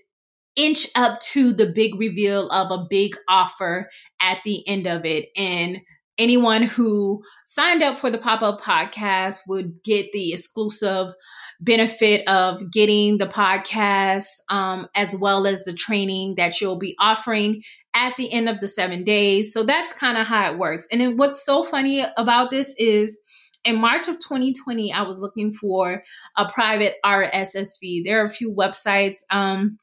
inch 0.56 0.88
up 0.96 1.20
to 1.20 1.54
the 1.54 1.66
big 1.66 2.00
reveal 2.00 2.50
of 2.50 2.72
a 2.72 2.86
big 2.90 3.16
offer 3.28 3.90
at 4.22 4.40
the 4.46 4.68
end 4.68 4.88
of 4.88 5.06
it. 5.06 5.30
And 5.36 5.80
anyone 6.18 6.64
who 6.64 7.22
signed 7.46 7.84
up 7.84 7.98
for 7.98 8.10
the 8.10 8.18
pop 8.18 8.42
up 8.42 8.62
podcast 8.62 9.40
would 9.48 9.84
get 9.84 10.12
the 10.12 10.34
exclusive 10.34 11.14
benefit 11.62 12.28
of 12.28 12.72
getting 12.72 13.18
the 13.18 13.28
podcast 13.28 14.28
um, 14.50 14.88
as 14.96 15.16
well 15.16 15.48
as 15.48 15.64
the 15.64 15.74
training 15.74 16.36
that 16.36 16.60
you'll 16.60 16.78
be 16.78 16.96
offering 17.00 17.62
at 17.94 18.14
the 18.18 18.32
end 18.32 18.50
of 18.50 18.60
the 18.60 18.68
seven 18.68 19.04
days. 19.04 19.54
So 19.54 19.64
that's 19.64 19.94
kind 19.94 20.18
of 20.18 20.28
how 20.28 20.52
it 20.52 20.60
works. 20.60 20.88
And 20.92 21.00
then 21.00 21.18
what's 21.18 21.46
so 21.46 21.64
funny 21.64 22.06
about 22.18 22.50
this 22.52 22.76
is 22.78 23.18
in 23.64 23.78
March 23.78 24.08
of 24.08 24.20
2020, 24.20 24.94
I 24.94 25.02
was 25.02 25.20
looking 25.20 25.54
for 25.54 26.04
a 26.38 26.48
private 26.48 26.96
RSS 27.04 27.78
feed. 27.80 28.06
There 28.06 28.22
are 28.22 28.26
a 28.26 28.30
few 28.30 28.54
websites 28.54 29.20
um, 29.32 29.78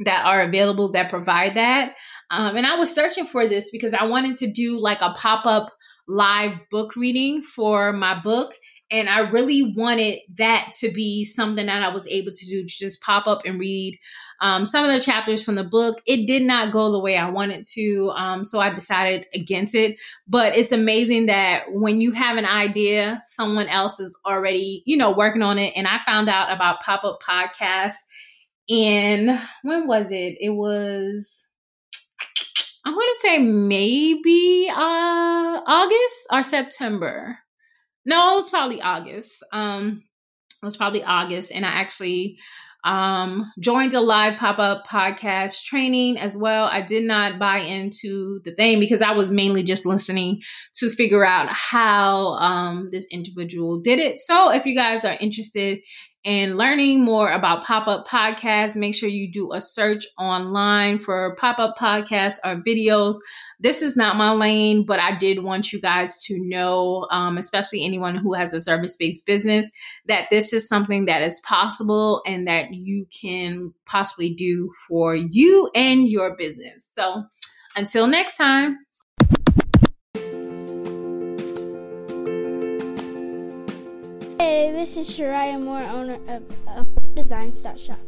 that 0.00 0.24
are 0.24 0.42
available 0.42 0.92
that 0.92 1.10
provide 1.10 1.54
that. 1.54 1.94
Um, 2.30 2.56
and 2.56 2.66
I 2.66 2.76
was 2.76 2.92
searching 2.92 3.26
for 3.26 3.46
this 3.46 3.70
because 3.70 3.92
I 3.92 4.04
wanted 4.04 4.38
to 4.38 4.50
do 4.50 4.80
like 4.80 5.00
a 5.00 5.12
pop 5.12 5.44
up 5.44 5.70
live 6.08 6.58
book 6.70 6.96
reading 6.96 7.42
for 7.42 7.92
my 7.92 8.18
book. 8.20 8.54
And 8.90 9.08
I 9.08 9.20
really 9.20 9.74
wanted 9.74 10.18
that 10.36 10.72
to 10.80 10.90
be 10.90 11.24
something 11.24 11.66
that 11.66 11.82
I 11.82 11.92
was 11.92 12.06
able 12.08 12.32
to 12.32 12.46
do, 12.46 12.62
to 12.62 12.68
just 12.68 13.00
pop 13.00 13.26
up 13.26 13.42
and 13.44 13.58
read 13.58 13.98
um, 14.42 14.66
some 14.66 14.84
of 14.84 14.92
the 14.92 15.00
chapters 15.00 15.42
from 15.42 15.54
the 15.54 15.64
book. 15.64 16.02
It 16.04 16.26
did 16.26 16.42
not 16.42 16.72
go 16.72 16.90
the 16.90 17.00
way 17.00 17.16
I 17.16 17.30
wanted 17.30 17.64
to. 17.74 18.12
Um, 18.16 18.44
so 18.44 18.60
I 18.60 18.72
decided 18.74 19.26
against 19.34 19.74
it. 19.74 19.98
But 20.26 20.56
it's 20.56 20.72
amazing 20.72 21.26
that 21.26 21.64
when 21.70 22.00
you 22.00 22.12
have 22.12 22.36
an 22.36 22.44
idea, 22.44 23.20
someone 23.22 23.68
else 23.68 24.00
is 24.00 24.18
already, 24.26 24.82
you 24.84 24.96
know, 24.96 25.12
working 25.12 25.42
on 25.42 25.58
it. 25.58 25.72
And 25.76 25.86
I 25.86 26.00
found 26.04 26.28
out 26.28 26.52
about 26.52 26.80
pop 26.82 27.04
up 27.04 27.22
podcasts 27.22 27.94
in, 28.72 29.38
when 29.62 29.86
was 29.86 30.10
it? 30.10 30.38
It 30.40 30.50
was 30.50 31.46
I'm 32.86 32.94
going 32.94 33.06
to 33.06 33.20
say 33.20 33.38
maybe 33.38 34.68
uh 34.70 35.60
August 35.66 36.26
or 36.32 36.42
September. 36.42 37.38
No, 38.06 38.38
it's 38.38 38.50
probably 38.50 38.80
August. 38.80 39.44
Um 39.52 40.02
it 40.62 40.64
was 40.64 40.76
probably 40.76 41.04
August 41.04 41.52
and 41.52 41.66
I 41.66 41.68
actually 41.68 42.38
um 42.84 43.52
joined 43.60 43.94
a 43.94 44.00
live 44.00 44.38
pop-up 44.38 44.86
podcast 44.88 45.62
training 45.64 46.18
as 46.18 46.36
well. 46.36 46.64
I 46.64 46.80
did 46.80 47.04
not 47.04 47.38
buy 47.38 47.58
into 47.58 48.40
the 48.44 48.52
thing 48.52 48.80
because 48.80 49.02
I 49.02 49.12
was 49.12 49.30
mainly 49.30 49.62
just 49.62 49.86
listening 49.86 50.40
to 50.76 50.88
figure 50.88 51.24
out 51.26 51.48
how 51.50 52.34
um 52.36 52.88
this 52.90 53.06
individual 53.10 53.80
did 53.80 54.00
it. 54.00 54.16
So 54.16 54.50
if 54.50 54.64
you 54.64 54.74
guys 54.74 55.04
are 55.04 55.16
interested 55.20 55.78
and 56.24 56.56
learning 56.56 57.04
more 57.04 57.32
about 57.32 57.64
pop 57.64 57.88
up 57.88 58.06
podcasts, 58.06 58.76
make 58.76 58.94
sure 58.94 59.08
you 59.08 59.30
do 59.30 59.52
a 59.52 59.60
search 59.60 60.06
online 60.18 60.98
for 60.98 61.34
pop 61.36 61.58
up 61.58 61.76
podcasts 61.76 62.38
or 62.44 62.62
videos. 62.62 63.16
This 63.58 63.82
is 63.82 63.96
not 63.96 64.16
my 64.16 64.32
lane, 64.32 64.86
but 64.86 65.00
I 65.00 65.16
did 65.16 65.42
want 65.42 65.72
you 65.72 65.80
guys 65.80 66.22
to 66.24 66.38
know, 66.38 67.06
um, 67.10 67.38
especially 67.38 67.84
anyone 67.84 68.16
who 68.16 68.34
has 68.34 68.54
a 68.54 68.60
service 68.60 68.96
based 68.96 69.26
business, 69.26 69.70
that 70.06 70.28
this 70.30 70.52
is 70.52 70.68
something 70.68 71.06
that 71.06 71.22
is 71.22 71.40
possible 71.40 72.22
and 72.26 72.46
that 72.46 72.72
you 72.72 73.06
can 73.20 73.72
possibly 73.86 74.32
do 74.34 74.72
for 74.88 75.16
you 75.16 75.70
and 75.74 76.08
your 76.08 76.36
business. 76.36 76.88
So 76.92 77.24
until 77.76 78.06
next 78.06 78.36
time. 78.36 78.78
Hey, 84.42 84.72
this 84.72 84.96
is 84.96 85.08
Shariah 85.08 85.60
Moore, 85.62 85.84
owner 85.84 86.18
of 86.26 86.42
uh, 86.66 86.82
Designs.shop. 87.14 88.00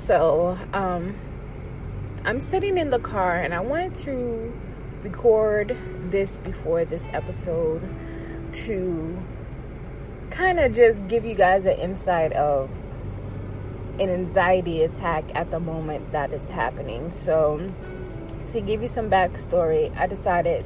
So, 0.09 0.57
um, 0.73 1.15
I'm 2.25 2.41
sitting 2.41 2.79
in 2.79 2.89
the 2.89 2.99
car 2.99 3.37
and 3.37 3.53
I 3.53 3.61
wanted 3.61 3.95
to 3.97 4.59
record 5.03 5.77
this 6.11 6.39
before 6.39 6.87
this 6.87 7.07
episode 7.13 7.83
to 8.65 9.23
kind 10.31 10.61
of 10.61 10.73
just 10.73 11.07
give 11.09 11.27
you 11.27 11.35
guys 11.35 11.67
an 11.67 11.79
insight 11.79 12.33
of 12.33 12.71
an 14.01 14.09
anxiety 14.09 14.83
attack 14.83 15.25
at 15.35 15.51
the 15.51 15.61
moment 15.61 16.11
that 16.13 16.33
it's 16.33 16.49
happening. 16.49 17.11
So, 17.11 17.69
to 18.47 18.63
give 18.63 18.81
you 18.81 18.89
some 18.89 19.11
backstory, 19.11 19.95
I 19.95 20.07
decided, 20.07 20.65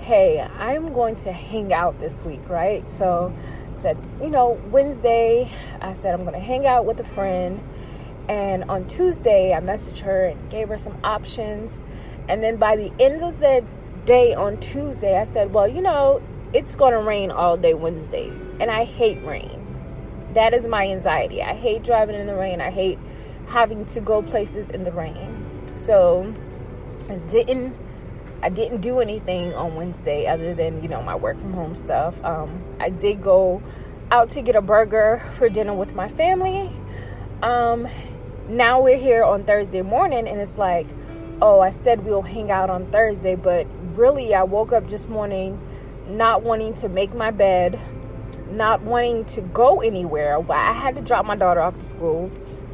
hey, 0.00 0.40
I'm 0.42 0.92
going 0.92 1.16
to 1.16 1.32
hang 1.32 1.72
out 1.72 2.00
this 2.00 2.22
week, 2.22 2.46
right? 2.50 2.90
So, 2.90 3.34
said, 3.78 3.96
you 4.20 4.28
know, 4.28 4.60
Wednesday, 4.70 5.50
I 5.80 5.94
said 5.94 6.12
I'm 6.12 6.20
going 6.20 6.34
to 6.34 6.46
hang 6.46 6.66
out 6.66 6.84
with 6.84 7.00
a 7.00 7.04
friend 7.04 7.62
and 8.28 8.64
on 8.64 8.86
Tuesday, 8.86 9.52
I 9.52 9.60
messaged 9.60 10.00
her 10.00 10.26
and 10.26 10.50
gave 10.50 10.68
her 10.68 10.78
some 10.78 10.98
options. 11.04 11.80
And 12.28 12.42
then 12.42 12.56
by 12.56 12.76
the 12.76 12.92
end 12.98 13.22
of 13.22 13.40
the 13.40 13.64
day 14.06 14.34
on 14.34 14.58
Tuesday, 14.58 15.18
I 15.18 15.24
said, 15.24 15.52
Well, 15.52 15.68
you 15.68 15.82
know, 15.82 16.22
it's 16.52 16.74
going 16.74 16.92
to 16.92 17.00
rain 17.00 17.30
all 17.30 17.56
day 17.56 17.74
Wednesday. 17.74 18.32
And 18.60 18.70
I 18.70 18.84
hate 18.84 19.22
rain. 19.24 19.60
That 20.32 20.54
is 20.54 20.66
my 20.66 20.88
anxiety. 20.88 21.42
I 21.42 21.54
hate 21.54 21.82
driving 21.82 22.16
in 22.16 22.26
the 22.26 22.34
rain. 22.34 22.60
I 22.60 22.70
hate 22.70 22.98
having 23.48 23.84
to 23.86 24.00
go 24.00 24.22
places 24.22 24.70
in 24.70 24.84
the 24.84 24.92
rain. 24.92 25.62
So 25.76 26.32
I 27.08 27.16
didn't. 27.16 27.76
I 28.42 28.50
didn't 28.50 28.82
do 28.82 29.00
anything 29.00 29.54
on 29.54 29.74
Wednesday 29.74 30.26
other 30.26 30.54
than 30.54 30.82
you 30.82 30.88
know 30.88 31.02
my 31.02 31.14
work 31.14 31.38
from 31.40 31.54
home 31.54 31.74
stuff. 31.74 32.22
Um, 32.24 32.62
I 32.78 32.90
did 32.90 33.22
go 33.22 33.62
out 34.10 34.28
to 34.30 34.42
get 34.42 34.54
a 34.54 34.60
burger 34.60 35.22
for 35.32 35.48
dinner 35.48 35.72
with 35.72 35.94
my 35.94 36.08
family, 36.08 36.70
um, 37.42 37.88
now 38.48 38.80
we're 38.80 38.98
here 38.98 39.24
on 39.24 39.44
Thursday 39.44 39.82
morning 39.82 40.28
and 40.28 40.40
it's 40.40 40.58
like, 40.58 40.86
oh, 41.40 41.60
I 41.60 41.70
said 41.70 42.04
we'll 42.04 42.22
hang 42.22 42.50
out 42.50 42.70
on 42.70 42.86
Thursday, 42.90 43.34
but 43.34 43.66
really 43.94 44.34
I 44.34 44.42
woke 44.42 44.72
up 44.72 44.88
this 44.88 45.08
morning 45.08 45.58
not 46.08 46.42
wanting 46.42 46.74
to 46.74 46.88
make 46.88 47.14
my 47.14 47.30
bed, 47.30 47.78
not 48.50 48.82
wanting 48.82 49.24
to 49.26 49.40
go 49.40 49.80
anywhere. 49.80 50.38
I 50.50 50.72
had 50.72 50.96
to 50.96 51.02
drop 51.02 51.24
my 51.24 51.36
daughter 51.36 51.60
off 51.60 51.76
to 51.76 51.82
school. 51.82 52.30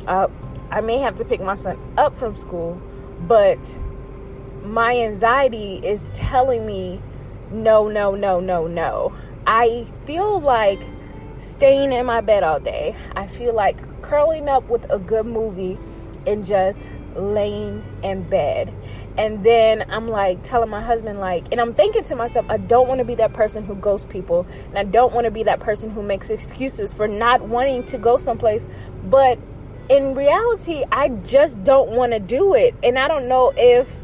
Uh, 0.07 0.29
I 0.71 0.81
may 0.81 0.99
have 0.99 1.15
to 1.17 1.25
pick 1.25 1.41
my 1.41 1.55
son 1.55 1.79
up 1.97 2.19
from 2.19 2.37
school, 2.37 2.81
but 3.27 3.77
my 4.65 4.97
anxiety 4.97 5.77
is 5.85 6.17
telling 6.17 6.67
me 6.67 7.01
no, 7.51 7.89
no, 7.89 8.15
no, 8.15 8.41
no, 8.41 8.67
no. 8.67 9.17
I 9.47 9.87
feel 10.05 10.41
like 10.41 10.81
staying 11.41 11.93
in 11.93 12.07
my 12.07 12.21
bed 12.21 12.43
all 12.43 12.61
day. 12.61 12.95
I 13.17 13.27
feel 13.27 13.55
like 13.55 14.03
curling 14.03 14.49
up 14.49 14.69
with 14.69 14.91
a 14.91 14.99
good 14.99 15.27
movie 15.27 15.79
and 16.27 16.45
just 16.45 16.89
laying 17.17 17.85
in 18.03 18.23
bed. 18.29 18.73
And 19.19 19.45
then 19.45 19.85
I'm 19.91 20.09
like 20.09 20.43
telling 20.43 20.71
my 20.71 20.81
husband, 20.81 21.19
like, 21.19 21.47
and 21.51 21.61
I'm 21.61 21.75
thinking 21.75 22.05
to 22.05 22.17
myself, 22.17 22.47
I 22.49 22.57
don't 22.57 22.89
want 22.89 22.99
to 22.99 23.05
be 23.05 23.15
that 23.17 23.33
person 23.33 23.65
who 23.65 23.75
ghosts 23.75 24.11
people. 24.11 24.47
And 24.69 24.79
I 24.79 24.85
don't 24.85 25.13
want 25.13 25.25
to 25.25 25.31
be 25.31 25.43
that 25.45 25.61
person 25.61 25.91
who 25.91 26.03
makes 26.03 26.31
excuses 26.31 26.93
for 26.93 27.09
not 27.09 27.43
wanting 27.43 27.85
to 27.85 27.99
go 27.99 28.17
someplace. 28.17 28.65
But 29.05 29.39
in 29.89 30.15
reality, 30.15 30.85
I 30.93 31.09
just 31.09 31.63
don't 31.65 31.91
want 31.91 32.13
to 32.13 32.21
do 32.21 32.55
it. 32.55 32.75
And 32.83 32.99
I 32.99 33.09
don't 33.09 33.29
know 33.29 33.53
if 33.57 34.01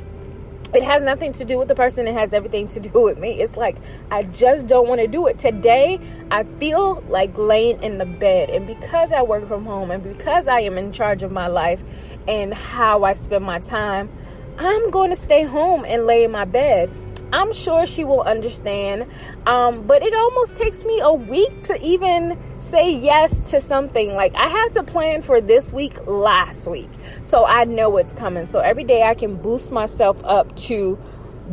it 0.74 0.83
has 0.83 1.02
nothing 1.02 1.33
to 1.33 1.44
do 1.44 1.59
with 1.59 1.68
the 1.68 1.74
person. 1.74 2.09
It 2.09 2.14
has 2.14 2.33
everything 2.33 2.68
to 2.68 2.81
do 2.81 3.02
with 3.02 3.18
me. 3.18 3.40
It's 3.40 3.57
like 3.57 3.76
i 4.11 4.22
just 4.22 4.66
don't 4.66 4.88
want 4.88 5.00
to 5.00 5.07
do 5.07 5.26
it. 5.26 5.38
Today 5.38 6.00
i 6.31 6.44
feel 6.59 7.02
like 7.09 7.37
laying 7.37 7.83
in 7.83 7.98
the 7.98 8.07
bed. 8.07 8.50
And 8.50 8.66
because 8.66 9.12
i 9.12 9.22
work 9.22 9.46
from 9.48 9.64
home 9.64 9.90
and 9.90 10.02
because 10.02 10.48
i 10.48 10.61
am 10.61 10.79
in 10.79 10.92
charge 10.92 11.22
of 11.22 11.33
my 11.33 11.46
life 11.46 11.83
and 12.29 12.52
how 12.55 13.05
i 13.05 13.14
spend 13.14 13.44
my 13.44 13.59
time 13.59 14.09
i'm 14.59 14.90
going 14.90 15.11
to 15.11 15.16
stay 15.16 15.44
home 15.44 15.85
and 15.87 16.07
lay 16.07 16.24
in 16.24 16.31
my 16.31 16.44
bed 16.44 16.90
I'm 17.33 17.53
sure 17.53 17.87
she 17.87 18.05
will 18.05 18.23
understand. 18.23 19.07
Um, 19.47 19.87
but 19.87 20.03
it 20.03 20.15
almost 20.15 20.57
takes 20.57 20.85
me 20.85 21.01
a 21.01 21.12
week 21.12 21.62
to 21.65 21.81
even 21.83 22.39
say 22.59 22.95
yes 22.95 23.51
to 23.51 23.61
something. 23.61 24.15
Like 24.15 24.35
I 24.35 24.49
have 24.49 24.73
to 24.73 24.83
plan 24.83 25.23
for 25.23 25.41
this 25.41 25.73
week 25.73 26.07
last 26.07 26.67
week. 26.67 26.91
So 27.23 27.45
I 27.45 27.65
know 27.65 27.97
it's 27.97 28.12
coming. 28.12 28.47
So 28.47 28.61
every 28.61 28.85
day 28.85 29.03
I 29.03 29.15
can 29.15 29.37
boost 29.37 29.73
myself 29.73 30.23
up 30.25 30.55
to 30.57 30.99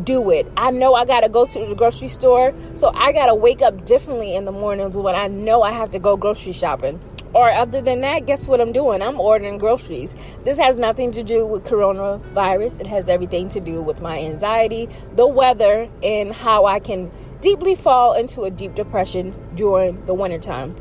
do 0.04 0.32
it. 0.32 0.52
I 0.58 0.72
know 0.72 0.94
I 0.96 1.06
got 1.06 1.22
to 1.22 1.30
go 1.30 1.46
to 1.46 1.66
the 1.66 1.76
grocery 1.76 2.08
store. 2.08 2.54
So 2.76 2.92
I 2.94 3.12
got 3.12 3.28
to 3.28 3.36
wake 3.36 3.62
up 3.62 3.86
differently 3.86 4.36
in 4.36 4.46
the 4.46 4.52
mornings 4.52 4.98
when 4.98 5.16
I 5.16 5.28
know 5.28 5.62
I 5.62 5.72
have 5.72 5.92
to 5.92 6.00
go 6.00 6.18
grocery 6.18 6.54
shopping. 6.54 7.00
Or 7.34 7.52
other 7.52 7.82
than 7.82 8.02
that, 8.02 8.26
guess 8.26 8.48
what 8.48 8.62
I'm 8.62 8.72
doing? 8.72 9.02
I'm 9.02 9.19
ordering 9.19 9.58
groceries. 9.58 10.15
This 10.43 10.58
has 10.58 10.78
nothing 10.78 11.12
to 11.13 11.24
do 11.24 11.46
with 11.46 11.63
coronavirus. 11.63 12.82
It 12.82 12.88
has 12.88 13.10
everything 13.10 13.50
to 13.50 13.60
do 13.60 13.82
with 13.82 14.02
my 14.02 14.19
anxiety, 14.19 14.88
the 15.15 15.28
weather, 15.28 15.89
and 16.04 16.32
how 16.32 16.65
I 16.65 16.80
can 16.80 17.12
deeply 17.41 17.76
fall 17.76 18.13
into 18.13 18.43
a 18.43 18.52
deep 18.52 18.76
depression 18.76 19.34
during 19.56 20.06
the 20.06 20.13
wintertime. 20.13 20.76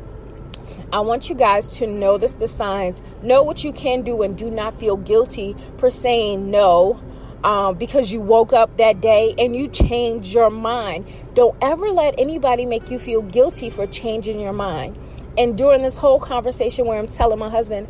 I 0.91 0.99
want 0.99 1.27
you 1.27 1.35
guys 1.35 1.75
to 1.77 1.87
notice 1.87 2.35
the 2.35 2.47
signs, 2.47 3.01
know 3.21 3.43
what 3.43 3.63
you 3.63 3.73
can 3.73 4.03
do, 4.03 4.21
and 4.21 4.37
do 4.37 4.49
not 4.49 4.79
feel 4.79 4.95
guilty 4.95 5.55
for 5.77 5.89
saying 5.89 6.49
no 6.49 7.01
um, 7.43 7.75
because 7.75 8.11
you 8.11 8.21
woke 8.21 8.53
up 8.53 8.77
that 8.77 9.01
day 9.01 9.35
and 9.37 9.55
you 9.55 9.67
changed 9.67 10.33
your 10.33 10.49
mind. 10.49 11.05
Don't 11.33 11.55
ever 11.61 11.89
let 11.89 12.15
anybody 12.17 12.65
make 12.65 12.89
you 12.89 12.99
feel 12.99 13.21
guilty 13.21 13.69
for 13.69 13.85
changing 13.87 14.39
your 14.39 14.53
mind. 14.53 14.97
And 15.37 15.57
during 15.57 15.81
this 15.81 15.97
whole 15.97 16.19
conversation 16.19 16.85
where 16.85 16.97
I'm 16.97 17.07
telling 17.07 17.39
my 17.39 17.49
husband, 17.49 17.87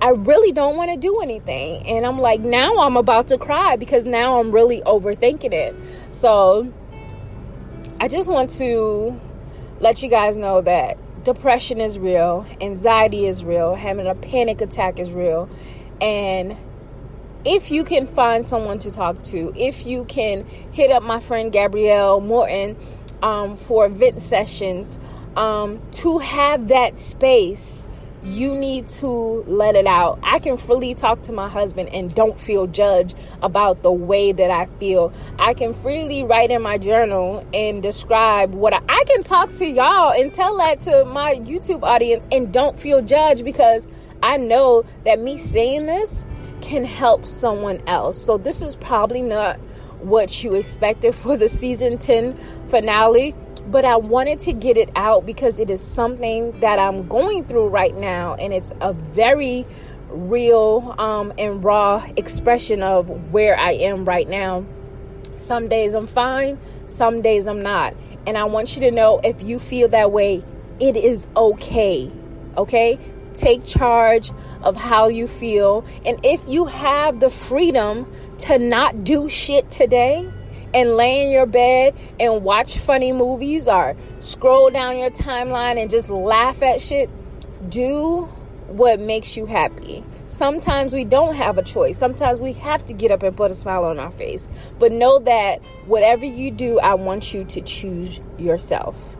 I 0.00 0.10
really 0.10 0.52
don't 0.52 0.76
want 0.76 0.90
to 0.90 0.96
do 0.96 1.20
anything. 1.20 1.86
And 1.86 2.04
I'm 2.06 2.18
like, 2.18 2.40
now 2.40 2.78
I'm 2.78 2.96
about 2.96 3.28
to 3.28 3.38
cry 3.38 3.76
because 3.76 4.04
now 4.04 4.38
I'm 4.40 4.50
really 4.50 4.80
overthinking 4.82 5.52
it. 5.52 5.74
So 6.10 6.72
I 8.00 8.08
just 8.08 8.30
want 8.30 8.50
to 8.50 9.18
let 9.80 10.02
you 10.02 10.08
guys 10.08 10.36
know 10.36 10.60
that 10.62 10.98
depression 11.24 11.80
is 11.80 11.98
real, 11.98 12.46
anxiety 12.60 13.26
is 13.26 13.44
real, 13.44 13.74
having 13.74 14.06
a 14.06 14.14
panic 14.14 14.60
attack 14.60 14.98
is 14.98 15.10
real. 15.10 15.48
And 16.00 16.56
if 17.44 17.70
you 17.70 17.84
can 17.84 18.06
find 18.06 18.46
someone 18.46 18.78
to 18.80 18.90
talk 18.90 19.22
to, 19.24 19.52
if 19.56 19.86
you 19.86 20.04
can 20.04 20.46
hit 20.72 20.90
up 20.90 21.02
my 21.02 21.20
friend 21.20 21.50
Gabrielle 21.50 22.20
Morton 22.20 22.76
um, 23.22 23.56
for 23.56 23.88
vent 23.88 24.22
sessions, 24.22 24.98
um, 25.36 25.80
to 25.92 26.18
have 26.18 26.68
that 26.68 26.98
space 26.98 27.86
you 28.26 28.56
need 28.56 28.88
to 28.88 29.44
let 29.46 29.76
it 29.76 29.86
out. 29.86 30.18
I 30.22 30.40
can 30.40 30.56
freely 30.56 30.94
talk 30.94 31.22
to 31.22 31.32
my 31.32 31.48
husband 31.48 31.90
and 31.90 32.12
don't 32.12 32.38
feel 32.38 32.66
judged 32.66 33.16
about 33.40 33.82
the 33.82 33.92
way 33.92 34.32
that 34.32 34.50
I 34.50 34.66
feel. 34.78 35.12
I 35.38 35.54
can 35.54 35.72
freely 35.72 36.24
write 36.24 36.50
in 36.50 36.60
my 36.60 36.76
journal 36.76 37.46
and 37.54 37.82
describe 37.82 38.52
what 38.52 38.74
I, 38.74 38.80
I 38.88 39.04
can 39.04 39.22
talk 39.22 39.54
to 39.56 39.66
y'all 39.66 40.12
and 40.12 40.32
tell 40.32 40.56
that 40.58 40.80
to 40.80 41.04
my 41.04 41.36
YouTube 41.36 41.84
audience 41.84 42.26
and 42.32 42.52
don't 42.52 42.78
feel 42.78 43.00
judged 43.00 43.44
because 43.44 43.86
I 44.22 44.38
know 44.38 44.84
that 45.04 45.20
me 45.20 45.38
saying 45.38 45.86
this 45.86 46.24
can 46.62 46.84
help 46.84 47.26
someone 47.26 47.80
else. 47.86 48.20
So 48.20 48.38
this 48.38 48.60
is 48.60 48.74
probably 48.74 49.22
not 49.22 49.60
what 50.00 50.42
you 50.42 50.54
expected 50.54 51.14
for 51.14 51.36
the 51.36 51.48
season 51.48 51.98
10 51.98 52.36
finale 52.68 53.34
but 53.66 53.84
I 53.84 53.96
wanted 53.96 54.38
to 54.40 54.52
get 54.52 54.76
it 54.76 54.90
out 54.94 55.26
because 55.26 55.58
it 55.58 55.70
is 55.70 55.80
something 55.80 56.58
that 56.60 56.78
I'm 56.78 57.08
going 57.08 57.44
through 57.44 57.68
right 57.68 57.94
now, 57.94 58.34
and 58.34 58.52
it's 58.52 58.72
a 58.80 58.92
very 58.92 59.66
real 60.08 60.94
um, 60.98 61.32
and 61.38 61.62
raw 61.62 62.06
expression 62.16 62.82
of 62.82 63.08
where 63.32 63.58
I 63.58 63.72
am 63.72 64.04
right 64.04 64.28
now. 64.28 64.64
Some 65.38 65.68
days 65.68 65.94
I'm 65.94 66.06
fine, 66.06 66.58
some 66.86 67.22
days 67.22 67.46
I'm 67.46 67.62
not. 67.62 67.94
And 68.26 68.36
I 68.36 68.44
want 68.44 68.74
you 68.74 68.82
to 68.82 68.90
know 68.90 69.20
if 69.22 69.42
you 69.42 69.58
feel 69.58 69.88
that 69.88 70.10
way, 70.10 70.42
it 70.80 70.96
is 70.96 71.28
okay. 71.36 72.10
Okay? 72.56 72.98
Take 73.34 73.66
charge 73.66 74.32
of 74.62 74.76
how 74.76 75.08
you 75.08 75.26
feel. 75.26 75.84
And 76.04 76.18
if 76.24 76.46
you 76.48 76.64
have 76.64 77.20
the 77.20 77.30
freedom 77.30 78.10
to 78.38 78.58
not 78.58 79.04
do 79.04 79.28
shit 79.28 79.70
today, 79.70 80.28
and 80.74 80.96
lay 80.96 81.24
in 81.24 81.30
your 81.30 81.46
bed 81.46 81.96
and 82.18 82.42
watch 82.42 82.78
funny 82.78 83.12
movies 83.12 83.68
or 83.68 83.96
scroll 84.20 84.70
down 84.70 84.98
your 84.98 85.10
timeline 85.10 85.80
and 85.80 85.90
just 85.90 86.08
laugh 86.08 86.62
at 86.62 86.80
shit, 86.80 87.10
do 87.68 88.28
what 88.68 89.00
makes 89.00 89.36
you 89.36 89.46
happy. 89.46 90.04
Sometimes 90.28 90.92
we 90.92 91.04
don't 91.04 91.34
have 91.34 91.56
a 91.56 91.62
choice. 91.62 91.96
Sometimes 91.96 92.40
we 92.40 92.52
have 92.54 92.84
to 92.86 92.92
get 92.92 93.10
up 93.10 93.22
and 93.22 93.36
put 93.36 93.50
a 93.50 93.54
smile 93.54 93.84
on 93.84 93.98
our 93.98 94.10
face. 94.10 94.48
But 94.78 94.92
know 94.92 95.20
that 95.20 95.62
whatever 95.86 96.24
you 96.24 96.50
do, 96.50 96.80
I 96.80 96.94
want 96.94 97.32
you 97.32 97.44
to 97.44 97.60
choose 97.60 98.20
yourself. 98.38 99.15